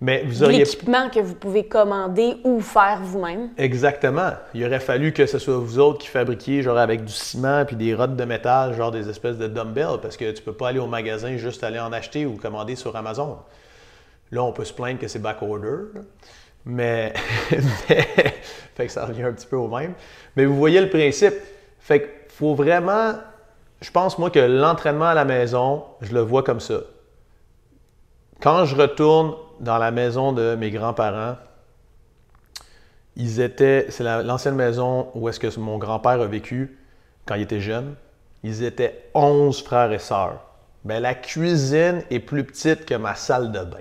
Mais 0.00 0.22
vous 0.24 0.44
auriez. 0.44 0.58
L'équipement 0.58 1.10
que 1.10 1.18
vous 1.18 1.34
pouvez 1.34 1.64
commander 1.64 2.36
ou 2.44 2.60
faire 2.60 3.00
vous-même. 3.02 3.50
Exactement. 3.58 4.30
Il 4.54 4.64
aurait 4.64 4.78
fallu 4.78 5.12
que 5.12 5.26
ce 5.26 5.40
soit 5.40 5.56
vous 5.56 5.80
autres 5.80 5.98
qui 5.98 6.08
fabriquiez, 6.08 6.62
genre 6.62 6.78
avec 6.78 7.04
du 7.04 7.12
ciment 7.12 7.64
puis 7.64 7.74
des 7.74 7.94
rottes 7.94 8.14
de 8.14 8.24
métal, 8.24 8.74
genre 8.74 8.92
des 8.92 9.08
espèces 9.08 9.38
de 9.38 9.48
dumbbells, 9.48 10.00
parce 10.00 10.16
que 10.16 10.30
tu 10.30 10.42
peux 10.42 10.52
pas 10.52 10.68
aller 10.68 10.78
au 10.78 10.86
magasin 10.86 11.36
juste 11.36 11.64
aller 11.64 11.80
en 11.80 11.92
acheter 11.92 12.26
ou 12.26 12.36
commander 12.36 12.76
sur 12.76 12.94
Amazon. 12.94 13.38
Là, 14.30 14.44
on 14.44 14.52
peut 14.52 14.64
se 14.64 14.72
plaindre 14.72 15.00
que 15.00 15.08
c'est 15.08 15.18
backorder. 15.18 15.88
Mais, 16.70 17.14
fait 18.74 18.86
que 18.86 18.92
ça 18.92 19.06
revient 19.06 19.22
un 19.22 19.32
petit 19.32 19.46
peu 19.46 19.56
au 19.56 19.68
même. 19.68 19.94
Mais 20.36 20.44
vous 20.44 20.54
voyez 20.54 20.82
le 20.82 20.90
principe. 20.90 21.32
Fait 21.80 22.00
qu'il 22.00 22.10
faut 22.28 22.54
vraiment, 22.54 23.14
je 23.80 23.90
pense 23.90 24.18
moi 24.18 24.28
que 24.28 24.38
l'entraînement 24.38 25.06
à 25.06 25.14
la 25.14 25.24
maison, 25.24 25.84
je 26.02 26.12
le 26.12 26.20
vois 26.20 26.42
comme 26.42 26.60
ça. 26.60 26.80
Quand 28.42 28.66
je 28.66 28.76
retourne 28.76 29.34
dans 29.60 29.78
la 29.78 29.90
maison 29.90 30.34
de 30.34 30.56
mes 30.56 30.70
grands-parents, 30.70 31.36
ils 33.16 33.40
étaient, 33.40 33.86
c'est 33.88 34.04
l'ancienne 34.04 34.54
maison 34.54 35.08
où 35.14 35.26
est-ce 35.30 35.40
que 35.40 35.58
mon 35.58 35.78
grand-père 35.78 36.20
a 36.20 36.26
vécu 36.26 36.78
quand 37.24 37.34
il 37.34 37.42
était 37.42 37.60
jeune. 37.60 37.94
Ils 38.42 38.62
étaient 38.62 39.08
11 39.14 39.64
frères 39.64 39.90
et 39.90 39.98
sœurs. 39.98 40.44
Bien, 40.84 41.00
la 41.00 41.14
cuisine 41.14 42.02
est 42.10 42.20
plus 42.20 42.44
petite 42.44 42.84
que 42.84 42.94
ma 42.94 43.14
salle 43.14 43.52
de 43.52 43.60
bain. 43.60 43.78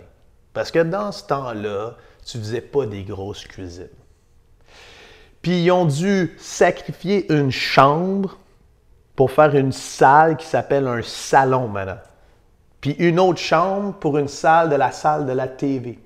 Parce 0.53 0.72
que 0.72 0.79
dans 0.79 1.12
ce 1.12 1.27
temps-là, 1.27 1.96
tu 2.27 2.38
faisais 2.38 2.62
pas 2.62 2.86
des 2.86 3.03
grosses 3.03 3.46
cuisines. 3.46 3.88
Puis 5.41 5.63
ils 5.63 5.72
ont 5.72 5.86
dû 5.86 6.36
sacrifier 6.38 7.31
une 7.31 7.51
chambre 7.51 8.38
pour 9.15 9.31
faire 9.31 9.55
une 9.55 9.72
salle 9.72 10.36
qui 10.36 10.46
s'appelle 10.46 10.88
un 10.88 11.01
salon 11.01 11.69
maintenant. 11.69 12.00
Puis 12.81 12.91
une 13.00 13.19
autre 13.19 13.39
chambre 13.39 13.93
pour 13.93 14.17
une 14.17 14.27
salle 14.27 14.69
de 14.69 14.75
la 14.75 14.91
salle 14.91 15.25
de 15.25 15.31
la 15.31 15.48
TV. 15.48 16.00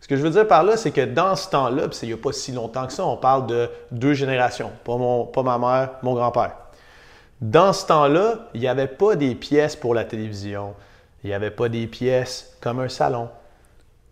Ce 0.00 0.08
que 0.08 0.16
je 0.16 0.22
veux 0.22 0.30
dire 0.30 0.48
par 0.48 0.64
là, 0.64 0.76
c'est 0.76 0.90
que 0.90 1.04
dans 1.04 1.36
ce 1.36 1.48
temps-là, 1.50 1.88
puis 1.88 1.98
il 2.02 2.08
n'y 2.08 2.14
a 2.14 2.16
pas 2.16 2.32
si 2.32 2.50
longtemps 2.50 2.86
que 2.88 2.92
ça, 2.92 3.06
on 3.06 3.16
parle 3.16 3.46
de 3.46 3.70
deux 3.92 4.14
générations, 4.14 4.72
pas, 4.84 4.96
mon, 4.96 5.26
pas 5.26 5.44
ma 5.44 5.58
mère, 5.58 5.90
mon 6.02 6.14
grand-père. 6.14 6.56
Dans 7.40 7.72
ce 7.72 7.86
temps-là, 7.86 8.48
il 8.52 8.60
n'y 8.60 8.68
avait 8.68 8.88
pas 8.88 9.14
des 9.14 9.36
pièces 9.36 9.76
pour 9.76 9.94
la 9.94 10.04
télévision, 10.04 10.74
il 11.22 11.28
n'y 11.28 11.34
avait 11.34 11.52
pas 11.52 11.68
des 11.68 11.86
pièces 11.86 12.56
comme 12.60 12.80
un 12.80 12.88
salon. 12.88 13.28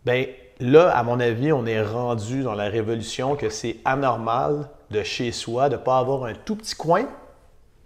Bien, 0.07 0.27
là, 0.61 0.91
à 0.91 1.03
mon 1.03 1.19
avis, 1.21 1.53
on 1.53 1.67
est 1.67 1.83
rendu 1.83 2.43
dans 2.43 2.55
la 2.55 2.69
révolution 2.69 3.37
que 3.37 3.49
c'est 3.49 3.77
anormal 3.85 4.69
de 4.91 5.03
chez 5.03 5.33
soi 5.33 5.69
de 5.69 5.77
ne 5.77 5.81
pas 5.81 5.99
avoir 5.99 6.25
un 6.25 6.35
tout 6.35 6.57
petit 6.57 6.75
coin. 6.75 7.05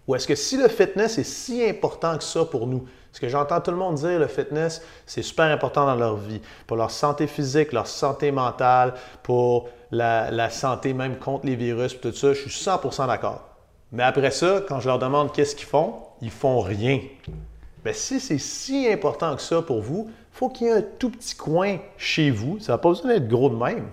Ou 0.07 0.15
est-ce 0.15 0.27
que 0.27 0.35
si 0.35 0.57
le 0.57 0.69
fitness 0.69 1.19
est 1.19 1.25
si 1.25 1.65
important 1.65 2.19
que 2.19 2.25
ça 2.25 2.45
pour 2.45 2.67
nous, 2.67 2.87
parce 3.11 3.21
que 3.21 3.29
j'entends 3.29 3.61
tout 3.61 3.71
le 3.71 3.77
monde 3.77 3.95
dire 3.95 4.19
le 4.19 4.27
fitness, 4.27 4.83
c'est 5.07 5.23
super 5.23 5.47
important 5.47 5.87
dans 5.87 5.95
leur 5.95 6.17
vie, 6.17 6.41
pour 6.67 6.77
leur 6.77 6.91
santé 6.91 7.27
physique, 7.27 7.73
leur 7.73 7.87
santé 7.87 8.33
mentale, 8.33 8.95
pour 9.23 9.69
la, 9.91 10.51
santé 10.51 10.93
même 10.93 11.17
contre 11.17 11.47
les 11.47 11.57
virus, 11.57 11.99
tout 12.01 12.13
ça, 12.13 12.33
je 12.33 12.49
suis 12.49 12.51
100% 12.51 13.07
d'accord. 13.07 13.49
Mais 13.93 14.03
après 14.03 14.33
ça, 14.33 14.61
quand 14.69 14.81
je 14.81 14.89
leur 14.89 14.99
demande 14.99 15.33
qu'est-ce 15.33 15.55
qu'ils 15.55 15.69
font, 15.69 15.95
ils 16.21 16.31
font 16.31 16.61
rien. 16.61 16.99
Mais 17.85 17.93
si 17.93 18.19
c'est 18.21 18.39
si 18.39 18.89
important 18.91 19.37
que 19.37 19.43
ça 19.43 19.61
pour 19.63 19.83
vous, 19.83 20.09
il 20.09 20.37
faut 20.37 20.49
qu'il 20.49 20.67
y 20.67 20.71
ait 20.71 20.75
un 20.75 20.85
tout 20.99 21.11
petit 21.11 21.37
coin 21.37 21.77
chez 21.97 22.31
vous. 22.31 22.59
Ça 22.59 22.73
n'a 22.73 22.79
pas 22.79 22.89
besoin 22.89 23.13
d'être 23.15 23.29
gros 23.29 23.51
de 23.51 23.57
même. 23.57 23.87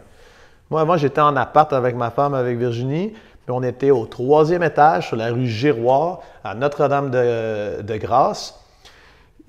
Moi, 0.70 0.82
avant, 0.82 0.96
j'étais 0.96 1.22
en 1.22 1.36
appart 1.36 1.72
avec 1.74 1.96
ma 1.96 2.12
femme, 2.12 2.34
avec 2.34 2.58
Virginie, 2.58 3.10
puis 3.10 3.50
on 3.50 3.62
était 3.62 3.92
au 3.92 4.06
troisième 4.06 4.64
étage 4.64 5.08
sur 5.08 5.18
la 5.18 5.32
rue 5.32 5.48
Giroir, 5.48 6.22
à 6.44 6.56
Notre-Dame 6.56 7.12
de, 7.12 7.82
de 7.82 7.98
Grâce. 7.98 8.58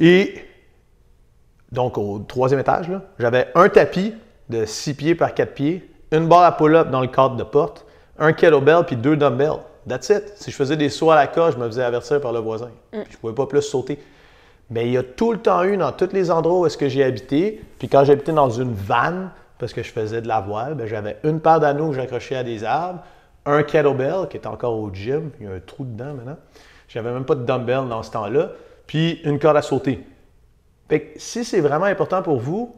Et 0.00 0.44
donc, 1.70 1.96
au 1.96 2.18
troisième 2.18 2.60
étage, 2.60 2.90
j'avais 3.20 3.48
un 3.54 3.68
tapis 3.68 4.14
de 4.48 4.64
6 4.64 4.94
pieds 4.94 5.14
par 5.14 5.32
4 5.32 5.54
pieds, 5.54 5.88
une 6.10 6.26
barre 6.26 6.42
à 6.42 6.56
pull-up 6.56 6.90
dans 6.90 7.00
le 7.00 7.06
cadre 7.06 7.36
de 7.36 7.44
porte, 7.44 7.86
un 8.18 8.32
kettlebell 8.32 8.84
puis 8.84 8.96
deux 8.96 9.16
dumbbells. 9.16 9.60
That's 9.88 10.10
it. 10.10 10.32
Si 10.36 10.50
je 10.50 10.56
faisais 10.56 10.76
des 10.76 10.88
sauts 10.88 11.10
à 11.10 11.16
la 11.16 11.26
cage, 11.26 11.54
je 11.54 11.58
me 11.58 11.66
faisais 11.66 11.82
avertir 11.82 12.20
par 12.20 12.32
le 12.32 12.40
voisin. 12.40 12.70
Je 12.92 12.98
ne 12.98 13.16
pouvais 13.20 13.34
pas 13.34 13.46
plus 13.46 13.62
sauter. 13.62 13.98
Mais 14.72 14.86
il 14.86 14.92
y 14.92 14.96
a 14.96 15.02
tout 15.02 15.32
le 15.32 15.38
temps 15.38 15.64
eu 15.64 15.76
dans 15.76 15.92
tous 15.92 16.14
les 16.14 16.30
endroits 16.30 16.60
où 16.60 16.66
est-ce 16.66 16.78
que 16.78 16.88
j'ai 16.88 17.04
habité. 17.04 17.62
Puis 17.78 17.88
quand 17.88 18.04
j'habitais 18.04 18.32
dans 18.32 18.48
une 18.48 18.72
vanne, 18.72 19.30
parce 19.58 19.74
que 19.74 19.82
je 19.82 19.92
faisais 19.92 20.22
de 20.22 20.28
la 20.28 20.40
voile, 20.40 20.74
ben, 20.74 20.86
j'avais 20.86 21.18
une 21.24 21.40
paire 21.40 21.60
d'anneaux 21.60 21.90
que 21.90 21.96
j'accrochais 21.96 22.36
à 22.36 22.42
des 22.42 22.64
arbres, 22.64 23.00
un 23.44 23.62
kettlebell 23.64 24.28
qui 24.30 24.38
est 24.38 24.46
encore 24.46 24.78
au 24.78 24.90
gym, 24.90 25.30
il 25.38 25.46
y 25.46 25.48
a 25.48 25.52
un 25.52 25.60
trou 25.60 25.84
dedans 25.84 26.14
maintenant. 26.14 26.38
J'avais 26.88 27.12
même 27.12 27.26
pas 27.26 27.34
de 27.34 27.44
dumbbell 27.44 27.86
dans 27.86 28.02
ce 28.02 28.12
temps-là, 28.12 28.52
puis 28.86 29.20
une 29.24 29.38
corde 29.38 29.58
à 29.58 29.62
sauter. 29.62 30.06
Fait 30.88 31.00
que 31.00 31.20
si 31.20 31.44
c'est 31.44 31.60
vraiment 31.60 31.84
important 31.84 32.22
pour 32.22 32.38
vous, 32.38 32.74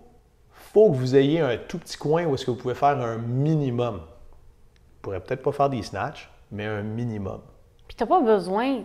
faut 0.51 0.91
que 0.91 0.97
vous 0.97 1.15
ayez 1.15 1.41
un 1.41 1.57
tout 1.57 1.79
petit 1.79 1.97
coin 1.97 2.25
où 2.25 2.35
est-ce 2.35 2.45
que 2.45 2.51
vous 2.51 2.57
pouvez 2.57 2.75
faire 2.75 2.99
un 2.99 3.19
minimum. 3.19 3.99
Vous 3.99 5.01
pourrez 5.01 5.21
peut-être 5.21 5.43
pas 5.43 5.53
faire 5.53 5.71
des 5.71 5.83
snatchs, 5.83 6.29
mais 6.51 6.67
un 6.67 6.83
minimum. 6.83 7.41
Puis 7.87 7.97
t'as 7.97 8.07
pas 8.07 8.21
besoin 8.21 8.83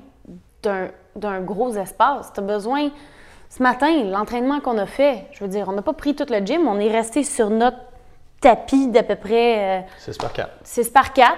d'un 0.63 1.41
gros 1.41 1.73
espace. 1.75 2.31
Tu 2.33 2.39
as 2.39 2.43
besoin. 2.43 2.89
Ce 3.49 3.63
matin, 3.63 4.03
l'entraînement 4.03 4.59
qu'on 4.59 4.77
a 4.77 4.85
fait, 4.85 5.25
je 5.31 5.43
veux 5.43 5.49
dire, 5.49 5.67
on 5.67 5.71
n'a 5.71 5.81
pas 5.81 5.93
pris 5.93 6.15
tout 6.15 6.25
le 6.29 6.39
gym, 6.45 6.67
on 6.67 6.79
est 6.79 6.91
resté 6.91 7.23
sur 7.23 7.49
notre 7.49 7.77
tapis 8.41 8.87
d'à 8.87 9.03
peu 9.03 9.15
près. 9.15 9.85
6 9.97 10.17
par 10.17 10.33
4. 10.33 10.49
6 10.63 10.89
par 10.89 11.13
4. 11.13 11.33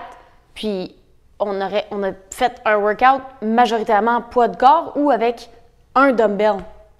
Puis 0.53 0.95
on, 1.39 1.59
aurait, 1.61 1.87
on 1.91 2.03
a 2.03 2.11
fait 2.31 2.61
un 2.65 2.77
workout 2.77 3.21
majoritairement 3.41 4.21
poids 4.21 4.47
de 4.47 4.57
corps 4.57 4.93
ou 4.95 5.09
avec 5.09 5.49
un 5.95 6.11
dumbbell. 6.11 6.57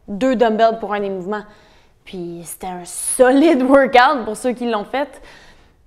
Deux 0.08 0.36
dumbbells 0.36 0.80
pour 0.80 0.94
un 0.94 1.02
des 1.02 1.10
mouvements. 1.10 1.44
Puis 2.06 2.42
c'était 2.46 2.68
un 2.68 2.86
solide 2.86 3.62
workout 3.70 4.26
pour 4.26 4.36
ceux 4.36 4.54
qui 4.54 4.70
l'ont 4.70 4.86
fait. 4.86 5.22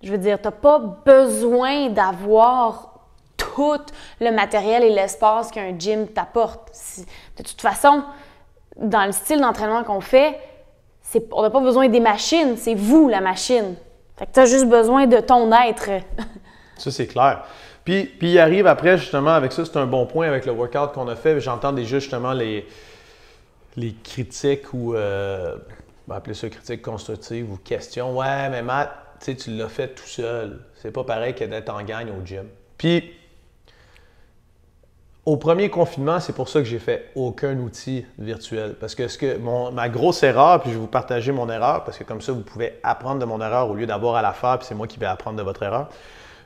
Je 0.02 0.12
veux 0.12 0.18
dire, 0.18 0.38
tu 0.38 0.44
n'as 0.44 0.52
pas 0.52 0.78
besoin 0.78 1.88
d'avoir 1.88 2.93
tout 3.54 3.80
le 4.20 4.30
matériel 4.30 4.82
et 4.82 4.90
l'espace 4.90 5.50
qu'un 5.50 5.78
gym 5.78 6.08
t'apporte. 6.08 6.72
De 7.36 7.42
toute 7.42 7.60
façon, 7.60 8.02
dans 8.76 9.06
le 9.06 9.12
style 9.12 9.40
d'entraînement 9.40 9.84
qu'on 9.84 10.00
fait, 10.00 10.38
on 11.32 11.42
n'a 11.42 11.50
pas 11.50 11.60
besoin 11.60 11.88
des 11.88 12.00
machines, 12.00 12.56
c'est 12.56 12.74
vous 12.74 13.08
la 13.08 13.20
machine. 13.20 13.76
Fait 14.16 14.26
que 14.26 14.32
tu 14.32 14.40
as 14.40 14.46
juste 14.46 14.68
besoin 14.68 15.06
de 15.06 15.18
ton 15.18 15.52
être. 15.52 15.90
ça, 16.76 16.90
c'est 16.90 17.06
clair. 17.06 17.44
Puis, 17.84 18.04
puis 18.04 18.32
il 18.32 18.38
arrive 18.38 18.66
après, 18.66 18.96
justement, 18.96 19.32
avec 19.34 19.52
ça, 19.52 19.64
c'est 19.64 19.76
un 19.76 19.86
bon 19.86 20.06
point 20.06 20.26
avec 20.26 20.46
le 20.46 20.52
workout 20.52 20.92
qu'on 20.92 21.08
a 21.08 21.16
fait. 21.16 21.38
J'entends 21.40 21.72
déjà 21.72 21.98
justement 21.98 22.32
les, 22.32 22.66
les 23.76 23.94
critiques 24.02 24.72
ou, 24.72 24.94
euh, 24.94 25.56
on 26.06 26.12
va 26.12 26.18
appeler 26.18 26.34
ça 26.34 26.48
critiques 26.48 26.82
constructives 26.82 27.50
ou 27.50 27.56
questions. 27.56 28.16
Ouais, 28.16 28.48
mais 28.50 28.62
Matt, 28.62 28.90
tu 29.20 29.50
l'as 29.50 29.68
fait 29.68 29.88
tout 29.88 30.06
seul. 30.06 30.60
C'est 30.76 30.92
pas 30.92 31.04
pareil 31.04 31.34
que 31.34 31.44
d'être 31.44 31.72
en 31.72 31.82
gagne 31.82 32.10
au 32.10 32.24
gym. 32.24 32.46
Puis, 32.78 33.12
au 35.26 35.38
premier 35.38 35.70
confinement, 35.70 36.20
c'est 36.20 36.34
pour 36.34 36.48
ça 36.48 36.60
que 36.60 36.66
j'ai 36.66 36.78
fait 36.78 37.10
aucun 37.14 37.56
outil 37.58 38.04
virtuel. 38.18 38.74
Parce 38.78 38.94
que, 38.94 39.08
ce 39.08 39.16
que 39.16 39.38
ma 39.72 39.88
grosse 39.88 40.22
erreur, 40.22 40.60
puis 40.60 40.70
je 40.70 40.74
vais 40.74 40.80
vous 40.80 40.86
partager 40.86 41.32
mon 41.32 41.48
erreur, 41.48 41.84
parce 41.84 41.96
que 41.96 42.04
comme 42.04 42.20
ça, 42.20 42.32
vous 42.32 42.42
pouvez 42.42 42.74
apprendre 42.82 43.20
de 43.20 43.24
mon 43.24 43.40
erreur 43.40 43.70
au 43.70 43.74
lieu 43.74 43.86
d'avoir 43.86 44.16
à 44.16 44.22
la 44.22 44.32
faire, 44.32 44.58
puis 44.58 44.66
c'est 44.66 44.74
moi 44.74 44.86
qui 44.86 44.98
vais 44.98 45.06
apprendre 45.06 45.38
de 45.38 45.42
votre 45.42 45.62
erreur. 45.62 45.88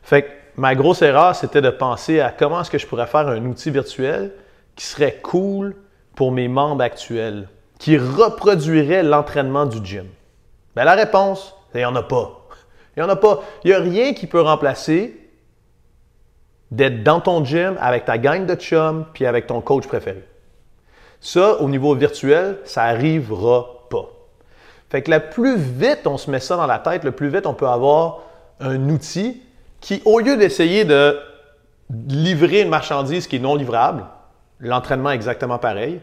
Fait 0.03 0.23
que 0.23 0.29
ma 0.57 0.77
grosse 0.77 1.03
erreur, 1.03 1.35
c'était 1.35 1.61
de 1.61 1.71
penser 1.71 2.21
à 2.21 2.31
comment 2.31 2.61
est-ce 2.61 2.71
que 2.71 2.79
je 2.79 2.87
pourrais 2.87 3.07
faire 3.09 3.27
un 3.27 3.45
outil 3.47 3.71
virtuel 3.71 4.33
qui 4.77 4.87
serait 4.87 5.19
cool 5.23 5.75
pour 6.15 6.31
mes 6.31 6.47
membres 6.47 6.83
actuels, 6.83 7.49
qui 7.81 7.99
reproduirait 7.99 9.03
l'entraînement 9.03 9.67
du 9.67 9.85
gym. 9.85 10.07
Bien, 10.77 10.85
la 10.85 10.95
réponse, 10.95 11.55
il 11.75 11.79
n'y 11.79 11.85
en 11.85 11.97
a 11.97 12.03
pas. 12.03 12.47
Il 12.97 13.03
n'y 13.03 13.09
en 13.09 13.13
a 13.13 13.17
pas. 13.17 13.43
Il 13.65 13.71
n'y 13.71 13.75
a 13.75 13.81
rien 13.81 14.15
qui 14.15 14.29
peut 14.29 14.41
remplacer 14.41 15.28
d'être 16.71 17.03
dans 17.03 17.21
ton 17.21 17.45
gym 17.45 17.77
avec 17.81 18.05
ta 18.05 18.19
gang 18.19 18.47
de 18.47 18.55
chums 18.55 19.07
puis 19.13 19.27
avec 19.27 19.47
ton 19.47 19.61
coach 19.61 19.87
préféré. 19.87 20.25
Ça, 21.21 21.61
au 21.61 21.69
niveau 21.69 21.95
virtuel, 21.95 22.59
ça 22.65 22.85
n'arrivera 22.85 23.87
pas. 23.91 24.09
Fait 24.91 25.03
que 25.03 25.11
le 25.11 25.21
plus 25.31 25.57
vite 25.57 26.07
on 26.07 26.17
se 26.17 26.31
met 26.31 26.41
ça 26.41 26.57
dans 26.57 26.67
la 26.67 26.79
tête, 26.79 27.05
le 27.05 27.13
plus 27.13 27.29
vite 27.29 27.47
on 27.47 27.55
peut 27.55 27.69
avoir 27.69 28.21
un 28.61 28.89
outil 28.89 29.43
qui, 29.81 30.03
au 30.05 30.19
lieu 30.19 30.37
d'essayer 30.37 30.85
de 30.85 31.19
livrer 32.09 32.63
une 32.63 32.69
marchandise 32.69 33.27
qui 33.27 33.37
est 33.37 33.41
non 33.41 33.55
livrable, 33.55 34.05
l'entraînement 34.61 35.11
exactement 35.11 35.59
pareil, 35.59 36.01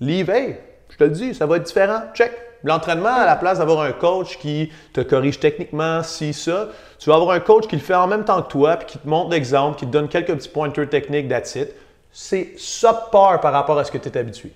livre, 0.00 0.32
hey, 0.32 0.56
je 0.90 0.96
te 0.96 1.04
le 1.04 1.10
dis, 1.10 1.34
ça 1.34 1.46
va 1.46 1.56
être 1.56 1.64
différent, 1.64 2.02
check. 2.14 2.32
L'entraînement, 2.66 3.14
à 3.14 3.26
la 3.26 3.36
place 3.36 3.60
d'avoir 3.60 3.82
un 3.82 3.92
coach 3.92 4.38
qui 4.38 4.72
te 4.92 5.00
corrige 5.00 5.38
techniquement, 5.38 6.02
si, 6.02 6.34
ça, 6.34 6.66
tu 6.98 7.08
vas 7.08 7.14
avoir 7.14 7.30
un 7.36 7.38
coach 7.38 7.68
qui 7.68 7.76
le 7.76 7.80
fait 7.80 7.94
en 7.94 8.08
même 8.08 8.24
temps 8.24 8.42
que 8.42 8.48
toi, 8.48 8.76
puis 8.76 8.86
qui 8.86 8.98
te 8.98 9.06
montre 9.06 9.30
l'exemple, 9.30 9.78
qui 9.78 9.86
te 9.86 9.92
donne 9.92 10.08
quelques 10.08 10.34
petits 10.34 10.48
pointers 10.48 10.88
techniques, 10.88 11.28
that's 11.28 11.54
it. 11.54 11.68
C'est 12.10 12.54
subpar 12.56 13.40
par 13.40 13.52
rapport 13.52 13.78
à 13.78 13.84
ce 13.84 13.92
que 13.92 13.98
tu 13.98 14.08
es 14.08 14.18
habitué. 14.18 14.52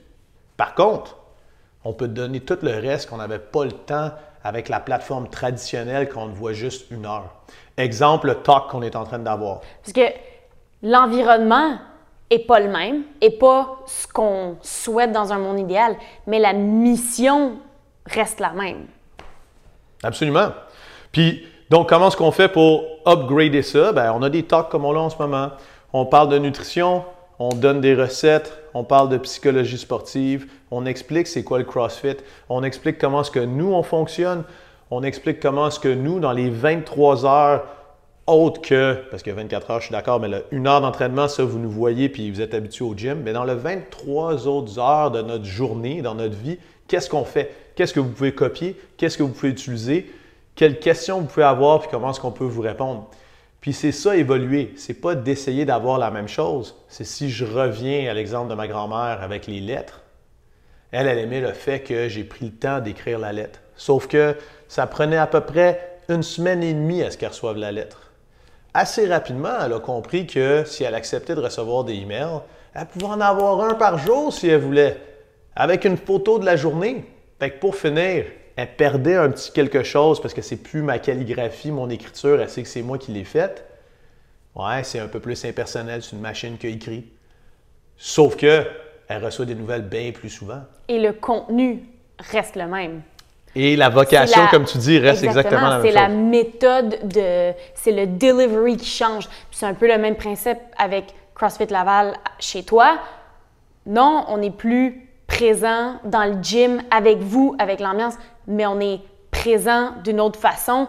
Par 0.56 0.74
contre, 0.74 1.18
on 1.84 1.92
peut 1.92 2.08
te 2.08 2.14
donner 2.14 2.40
tout 2.40 2.58
le 2.62 2.80
reste 2.80 3.08
qu'on 3.08 3.18
n'avait 3.18 3.38
pas 3.38 3.64
le 3.64 3.70
temps 3.70 4.10
avec 4.42 4.68
la 4.68 4.80
plateforme 4.80 5.28
traditionnelle 5.28 6.08
qu'on 6.08 6.26
voit 6.30 6.52
juste 6.52 6.90
une 6.90 7.06
heure. 7.06 7.32
Exemple, 7.76 8.26
le 8.26 8.34
talk 8.34 8.70
qu'on 8.70 8.82
est 8.82 8.96
en 8.96 9.04
train 9.04 9.20
d'avoir. 9.20 9.60
Parce 9.84 9.92
que 9.92 10.12
l'environnement 10.82 11.78
n'est 12.28 12.40
pas 12.40 12.58
le 12.58 12.70
même, 12.70 13.04
et 13.20 13.30
pas 13.30 13.78
ce 13.86 14.08
qu'on 14.08 14.56
souhaite 14.62 15.12
dans 15.12 15.32
un 15.32 15.38
monde 15.38 15.60
idéal, 15.60 15.94
mais 16.26 16.40
la 16.40 16.54
mission 16.54 17.60
reste 18.06 18.40
la 18.40 18.52
même. 18.52 18.86
Absolument. 20.02 20.52
Puis, 21.12 21.44
donc, 21.70 21.88
comment 21.88 22.08
est-ce 22.08 22.16
qu'on 22.16 22.32
fait 22.32 22.48
pour 22.48 22.84
upgrader 23.06 23.62
ça? 23.62 23.92
Bien, 23.92 24.12
on 24.12 24.22
a 24.22 24.30
des 24.30 24.42
talks 24.44 24.68
comme 24.70 24.84
on 24.84 24.92
l'a 24.92 25.00
en 25.00 25.10
ce 25.10 25.18
moment. 25.18 25.50
On 25.92 26.06
parle 26.06 26.28
de 26.28 26.38
nutrition, 26.38 27.04
on 27.38 27.50
donne 27.50 27.80
des 27.80 27.94
recettes, 27.94 28.56
on 28.74 28.84
parle 28.84 29.08
de 29.08 29.16
psychologie 29.18 29.78
sportive, 29.78 30.50
on 30.70 30.86
explique 30.86 31.26
c'est 31.26 31.42
quoi 31.42 31.58
le 31.58 31.64
CrossFit, 31.64 32.16
on 32.48 32.62
explique 32.62 32.98
comment 32.98 33.22
est-ce 33.22 33.30
que 33.30 33.40
nous, 33.40 33.72
on 33.72 33.82
fonctionne, 33.82 34.44
on 34.90 35.02
explique 35.02 35.40
comment 35.40 35.68
est-ce 35.68 35.80
que 35.80 35.88
nous, 35.88 36.20
dans 36.20 36.32
les 36.32 36.50
23 36.50 37.26
heures 37.26 37.64
autres 38.26 38.60
que, 38.60 38.94
parce 39.10 39.22
que 39.22 39.30
24 39.30 39.70
heures, 39.70 39.80
je 39.80 39.86
suis 39.86 39.92
d'accord, 39.92 40.20
mais 40.20 40.28
une 40.50 40.66
heure 40.66 40.80
d'entraînement, 40.80 41.28
ça, 41.28 41.42
vous 41.42 41.58
nous 41.58 41.70
voyez 41.70 42.08
puis 42.08 42.30
vous 42.30 42.40
êtes 42.40 42.54
habitué 42.54 42.84
au 42.84 42.94
gym, 42.94 43.22
mais 43.24 43.32
dans 43.32 43.44
les 43.44 43.54
23 43.54 44.46
autres 44.46 44.78
heures 44.78 45.10
de 45.10 45.22
notre 45.22 45.44
journée, 45.44 46.02
dans 46.02 46.14
notre 46.14 46.36
vie, 46.36 46.58
qu'est-ce 46.86 47.10
qu'on 47.10 47.24
fait? 47.24 47.54
Qu'est-ce 47.80 47.94
que 47.94 48.00
vous 48.00 48.10
pouvez 48.10 48.34
copier? 48.34 48.78
Qu'est-ce 48.98 49.16
que 49.16 49.22
vous 49.22 49.30
pouvez 49.30 49.48
utiliser? 49.48 50.12
Quelles 50.54 50.78
questions 50.78 51.20
vous 51.20 51.26
pouvez 51.26 51.46
avoir? 51.46 51.80
Puis 51.80 51.88
comment 51.90 52.10
est-ce 52.10 52.20
qu'on 52.20 52.30
peut 52.30 52.44
vous 52.44 52.60
répondre? 52.60 53.08
Puis 53.62 53.72
c'est 53.72 53.90
ça 53.90 54.18
évoluer. 54.18 54.74
C'est 54.76 55.00
pas 55.00 55.14
d'essayer 55.14 55.64
d'avoir 55.64 55.96
la 55.96 56.10
même 56.10 56.28
chose. 56.28 56.76
C'est 56.90 57.06
si 57.06 57.30
je 57.30 57.46
reviens 57.46 58.10
à 58.10 58.12
l'exemple 58.12 58.50
de 58.50 58.54
ma 58.54 58.68
grand-mère 58.68 59.22
avec 59.22 59.46
les 59.46 59.60
lettres. 59.60 60.02
Elle, 60.92 61.06
elle 61.06 61.20
aimait 61.20 61.40
le 61.40 61.54
fait 61.54 61.80
que 61.80 62.06
j'ai 62.10 62.22
pris 62.22 62.44
le 62.44 62.52
temps 62.52 62.80
d'écrire 62.80 63.18
la 63.18 63.32
lettre. 63.32 63.60
Sauf 63.76 64.08
que 64.08 64.36
ça 64.68 64.86
prenait 64.86 65.16
à 65.16 65.26
peu 65.26 65.40
près 65.40 66.00
une 66.10 66.22
semaine 66.22 66.62
et 66.62 66.74
demie 66.74 67.02
à 67.02 67.10
ce 67.10 67.16
qu'elle 67.16 67.30
reçoive 67.30 67.56
la 67.56 67.72
lettre. 67.72 68.10
Assez 68.74 69.06
rapidement, 69.06 69.56
elle 69.64 69.72
a 69.72 69.80
compris 69.80 70.26
que 70.26 70.64
si 70.66 70.84
elle 70.84 70.94
acceptait 70.94 71.34
de 71.34 71.40
recevoir 71.40 71.84
des 71.84 71.94
emails, 71.94 72.40
elle 72.74 72.84
pouvait 72.84 73.06
en 73.06 73.22
avoir 73.22 73.58
un 73.62 73.72
par 73.72 73.96
jour 73.96 74.34
si 74.34 74.48
elle 74.48 74.60
voulait, 74.60 75.00
avec 75.56 75.86
une 75.86 75.96
photo 75.96 76.38
de 76.38 76.44
la 76.44 76.56
journée. 76.56 77.06
Fait 77.40 77.50
que 77.50 77.58
pour 77.58 77.74
finir, 77.74 78.26
elle 78.54 78.76
perdait 78.76 79.16
un 79.16 79.30
petit 79.30 79.50
quelque 79.50 79.82
chose 79.82 80.20
parce 80.20 80.34
que 80.34 80.42
c'est 80.42 80.58
plus 80.58 80.82
ma 80.82 80.98
calligraphie, 80.98 81.70
mon 81.70 81.88
écriture, 81.88 82.38
elle 82.38 82.50
sait 82.50 82.62
que 82.62 82.68
c'est 82.68 82.82
moi 82.82 82.98
qui 82.98 83.12
l'ai 83.12 83.24
faite. 83.24 83.64
Ouais, 84.54 84.84
c'est 84.84 84.98
un 84.98 85.08
peu 85.08 85.20
plus 85.20 85.42
impersonnel, 85.46 86.02
c'est 86.02 86.12
une 86.12 86.20
machine 86.20 86.58
qui 86.58 86.66
écrit. 86.66 87.06
Sauf 87.96 88.36
que 88.36 88.66
elle 89.08 89.24
reçoit 89.24 89.46
des 89.46 89.54
nouvelles 89.54 89.88
bien 89.88 90.12
plus 90.12 90.28
souvent. 90.28 90.60
Et 90.86 91.00
le 91.00 91.14
contenu 91.14 91.82
reste 92.18 92.56
le 92.56 92.66
même. 92.66 93.00
Et 93.56 93.74
la 93.74 93.88
vocation, 93.88 94.46
comme 94.50 94.64
tu 94.66 94.78
dis, 94.78 94.98
reste 94.98 95.24
exactement, 95.24 95.62
la 95.62 95.78
même 95.78 95.82
chose. 95.82 95.92
C'est 95.92 96.00
la 96.00 96.08
méthode 96.08 97.08
de. 97.08 97.52
C'est 97.74 97.92
le 97.92 98.06
delivery 98.06 98.76
qui 98.76 98.86
change. 98.86 99.28
C'est 99.50 99.66
un 99.66 99.74
peu 99.74 99.88
le 99.88 99.96
même 99.96 100.14
principe 100.14 100.58
avec 100.76 101.14
CrossFit 101.34 101.66
Laval 101.66 102.14
chez 102.38 102.64
toi. 102.64 102.98
Non, 103.86 104.26
on 104.28 104.36
n'est 104.36 104.50
plus 104.50 105.09
présent 105.40 105.94
dans 106.04 106.24
le 106.24 106.42
gym 106.42 106.82
avec 106.90 107.18
vous, 107.20 107.56
avec 107.58 107.80
l'ambiance, 107.80 108.12
mais 108.46 108.66
on 108.66 108.78
est 108.78 109.00
présent 109.30 109.92
d'une 110.04 110.20
autre 110.20 110.38
façon, 110.38 110.86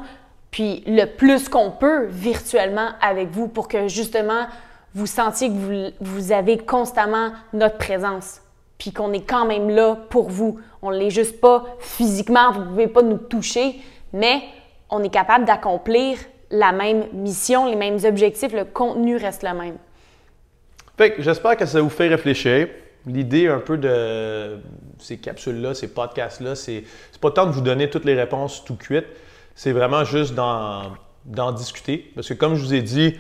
puis 0.52 0.84
le 0.86 1.06
plus 1.06 1.48
qu'on 1.48 1.72
peut 1.72 2.08
virtuellement 2.08 2.90
avec 3.02 3.30
vous 3.30 3.48
pour 3.48 3.70
que 3.70 3.88
justement 3.88 4.48
vous 4.94 5.06
sentiez 5.06 5.48
que 5.48 5.54
vous, 5.54 5.92
vous 6.02 6.32
avez 6.34 6.58
constamment 6.58 7.32
notre 7.54 7.78
présence, 7.78 8.42
puis 8.78 8.92
qu'on 8.92 9.14
est 9.14 9.26
quand 9.26 9.46
même 9.46 9.70
là 9.70 9.96
pour 10.10 10.30
vous. 10.30 10.60
On 10.82 10.92
ne 10.92 10.98
l'est 10.98 11.12
juste 11.12 11.40
pas 11.40 11.64
physiquement, 11.80 12.52
vous 12.52 12.60
ne 12.60 12.66
pouvez 12.66 12.88
pas 12.88 13.04
nous 13.04 13.20
toucher, 13.20 13.80
mais 14.12 14.42
on 14.90 15.02
est 15.02 15.14
capable 15.14 15.46
d'accomplir 15.46 16.18
la 16.50 16.74
même 16.74 17.06
mission, 17.14 17.68
les 17.68 17.78
mêmes 17.78 18.00
objectifs, 18.04 18.52
le 18.52 18.66
contenu 18.66 19.16
reste 19.16 19.44
le 19.44 19.54
même. 19.54 19.78
Fait 20.98 21.16
j'espère 21.20 21.56
que 21.56 21.66
ça 21.66 21.80
vous 21.80 21.90
fait 21.90 22.10
réfléchir. 22.10 22.68
L'idée 23.08 23.48
un 23.48 23.60
peu 23.60 23.78
de 23.78 24.58
ces 25.00 25.18
capsules-là, 25.18 25.74
ces 25.74 25.88
podcasts-là, 25.88 26.56
c'est, 26.56 26.84
pas 27.20 27.32
tant 27.32 27.46
de 27.46 27.52
vous 27.52 27.62
donner 27.62 27.90
toutes 27.90 28.06
les 28.06 28.16
réponses 28.16 28.64
tout 28.64 28.76
cuites, 28.76 29.08
c'est 29.56 29.72
vraiment 29.72 30.04
juste 30.04 30.34
d'en, 30.34 30.94
d'en 31.26 31.52
discuter. 31.52 32.12
Parce 32.16 32.28
que 32.28 32.34
comme 32.34 32.56
je 32.56 32.64
vous 32.64 32.74
ai 32.74 32.82
dit, 32.82 33.16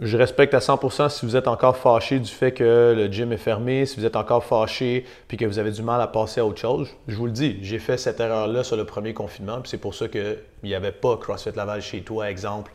je 0.00 0.16
respecte 0.16 0.54
à 0.54 0.58
100% 0.58 1.08
si 1.08 1.26
vous 1.26 1.36
êtes 1.36 1.48
encore 1.48 1.76
fâché 1.76 2.20
du 2.20 2.30
fait 2.30 2.52
que 2.52 2.94
le 2.96 3.06
gym 3.12 3.32
est 3.32 3.38
fermé, 3.38 3.84
si 3.84 3.98
vous 3.98 4.06
êtes 4.06 4.14
encore 4.14 4.44
fâché 4.44 5.04
puis 5.26 5.36
que 5.36 5.44
vous 5.44 5.58
avez 5.58 5.72
du 5.72 5.82
mal 5.82 6.00
à 6.00 6.06
passer 6.06 6.40
à 6.40 6.46
autre 6.46 6.60
chose. 6.60 6.88
Je 7.08 7.16
vous 7.16 7.26
le 7.26 7.32
dis, 7.32 7.58
j'ai 7.62 7.78
fait 7.78 7.96
cette 7.96 8.20
erreur-là 8.20 8.62
sur 8.62 8.76
le 8.76 8.84
premier 8.84 9.12
confinement, 9.12 9.60
puis 9.60 9.70
c'est 9.70 9.78
pour 9.78 9.94
ça 9.94 10.06
qu'il 10.08 10.38
n'y 10.62 10.74
avait 10.74 10.92
pas 10.92 11.16
CrossFit 11.16 11.50
Laval 11.56 11.82
chez 11.82 12.02
toi, 12.02 12.30
exemple, 12.30 12.70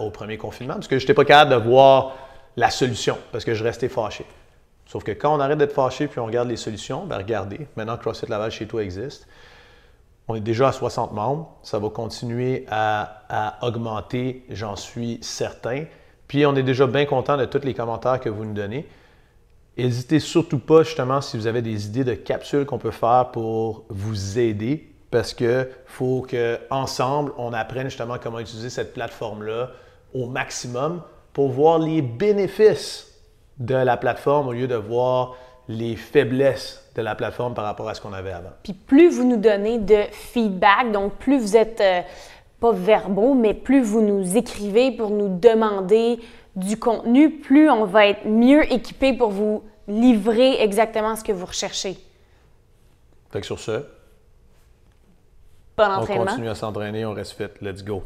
au 0.00 0.10
premier 0.10 0.38
confinement, 0.38 0.74
parce 0.74 0.88
que 0.88 0.98
je 0.98 1.04
n'étais 1.04 1.14
pas 1.14 1.24
capable 1.24 1.50
de 1.50 1.68
voir 1.68 2.16
la 2.56 2.70
solution, 2.70 3.18
parce 3.32 3.44
que 3.44 3.54
je 3.54 3.64
restais 3.64 3.88
fâché. 3.88 4.24
Sauf 4.86 5.02
que 5.02 5.12
quand 5.12 5.34
on 5.34 5.40
arrête 5.40 5.58
d'être 5.58 5.72
fâché 5.72 6.06
puis 6.06 6.20
on 6.20 6.26
regarde 6.26 6.48
les 6.48 6.56
solutions, 6.56 7.06
ben 7.06 7.16
regardez, 7.16 7.66
maintenant 7.76 7.96
CrossFit 7.96 8.26
Laval 8.26 8.50
chez 8.50 8.66
toi 8.66 8.82
existe. 8.82 9.26
On 10.28 10.34
est 10.34 10.40
déjà 10.40 10.68
à 10.68 10.72
60 10.72 11.12
membres, 11.12 11.54
ça 11.62 11.78
va 11.78 11.88
continuer 11.90 12.66
à 12.70 13.58
augmenter, 13.62 14.44
j'en 14.50 14.76
suis 14.76 15.18
certain. 15.22 15.84
Puis 16.28 16.46
on 16.46 16.56
est 16.56 16.62
déjà 16.62 16.86
bien 16.86 17.04
content 17.04 17.36
de 17.36 17.44
tous 17.44 17.64
les 17.64 17.74
commentaires 17.74 18.20
que 18.20 18.30
vous 18.30 18.44
nous 18.44 18.54
donnez. 18.54 18.88
N'hésitez 19.76 20.20
surtout 20.20 20.60
pas, 20.60 20.82
justement, 20.82 21.20
si 21.20 21.36
vous 21.36 21.46
avez 21.46 21.60
des 21.60 21.86
idées 21.86 22.04
de 22.04 22.14
capsules 22.14 22.64
qu'on 22.64 22.78
peut 22.78 22.90
faire 22.90 23.30
pour 23.32 23.84
vous 23.88 24.38
aider, 24.38 24.90
parce 25.10 25.34
qu'il 25.34 25.68
faut 25.86 26.26
qu'ensemble, 26.28 27.32
on 27.36 27.52
apprenne 27.52 27.88
justement 27.88 28.16
comment 28.20 28.38
utiliser 28.38 28.70
cette 28.70 28.94
plateforme-là 28.94 29.70
au 30.14 30.26
maximum 30.26 31.02
pour 31.32 31.50
voir 31.50 31.78
les 31.78 32.02
bénéfices 32.02 33.13
de 33.58 33.74
la 33.74 33.96
plateforme 33.96 34.48
au 34.48 34.52
lieu 34.52 34.66
de 34.66 34.74
voir 34.74 35.36
les 35.68 35.96
faiblesses 35.96 36.80
de 36.94 37.02
la 37.02 37.14
plateforme 37.14 37.54
par 37.54 37.64
rapport 37.64 37.88
à 37.88 37.94
ce 37.94 38.00
qu'on 38.00 38.12
avait 38.12 38.32
avant. 38.32 38.50
Puis 38.62 38.72
plus 38.72 39.10
vous 39.10 39.24
nous 39.24 39.36
donnez 39.36 39.78
de 39.78 40.02
feedback, 40.10 40.92
donc 40.92 41.14
plus 41.14 41.38
vous 41.38 41.56
êtes... 41.56 41.80
Euh, 41.80 42.02
pas 42.60 42.72
verbaux, 42.72 43.34
mais 43.34 43.52
plus 43.52 43.82
vous 43.82 44.00
nous 44.00 44.36
écrivez 44.36 44.90
pour 44.92 45.10
nous 45.10 45.38
demander 45.38 46.18
du 46.56 46.78
contenu, 46.78 47.30
plus 47.30 47.68
on 47.68 47.84
va 47.84 48.06
être 48.06 48.26
mieux 48.26 48.72
équipé 48.72 49.12
pour 49.12 49.30
vous 49.30 49.62
livrer 49.86 50.62
exactement 50.62 51.16
ce 51.16 51.24
que 51.24 51.32
vous 51.32 51.46
recherchez. 51.46 51.98
Fait 53.30 53.40
que 53.40 53.46
sur 53.46 53.58
ce, 53.58 53.84
bon. 55.76 55.84
On 56.00 56.06
continue 56.06 56.48
à 56.48 56.54
s'entraîner, 56.54 57.04
on 57.04 57.12
reste 57.12 57.32
fit. 57.32 57.50
Let's 57.60 57.84
go. 57.84 58.04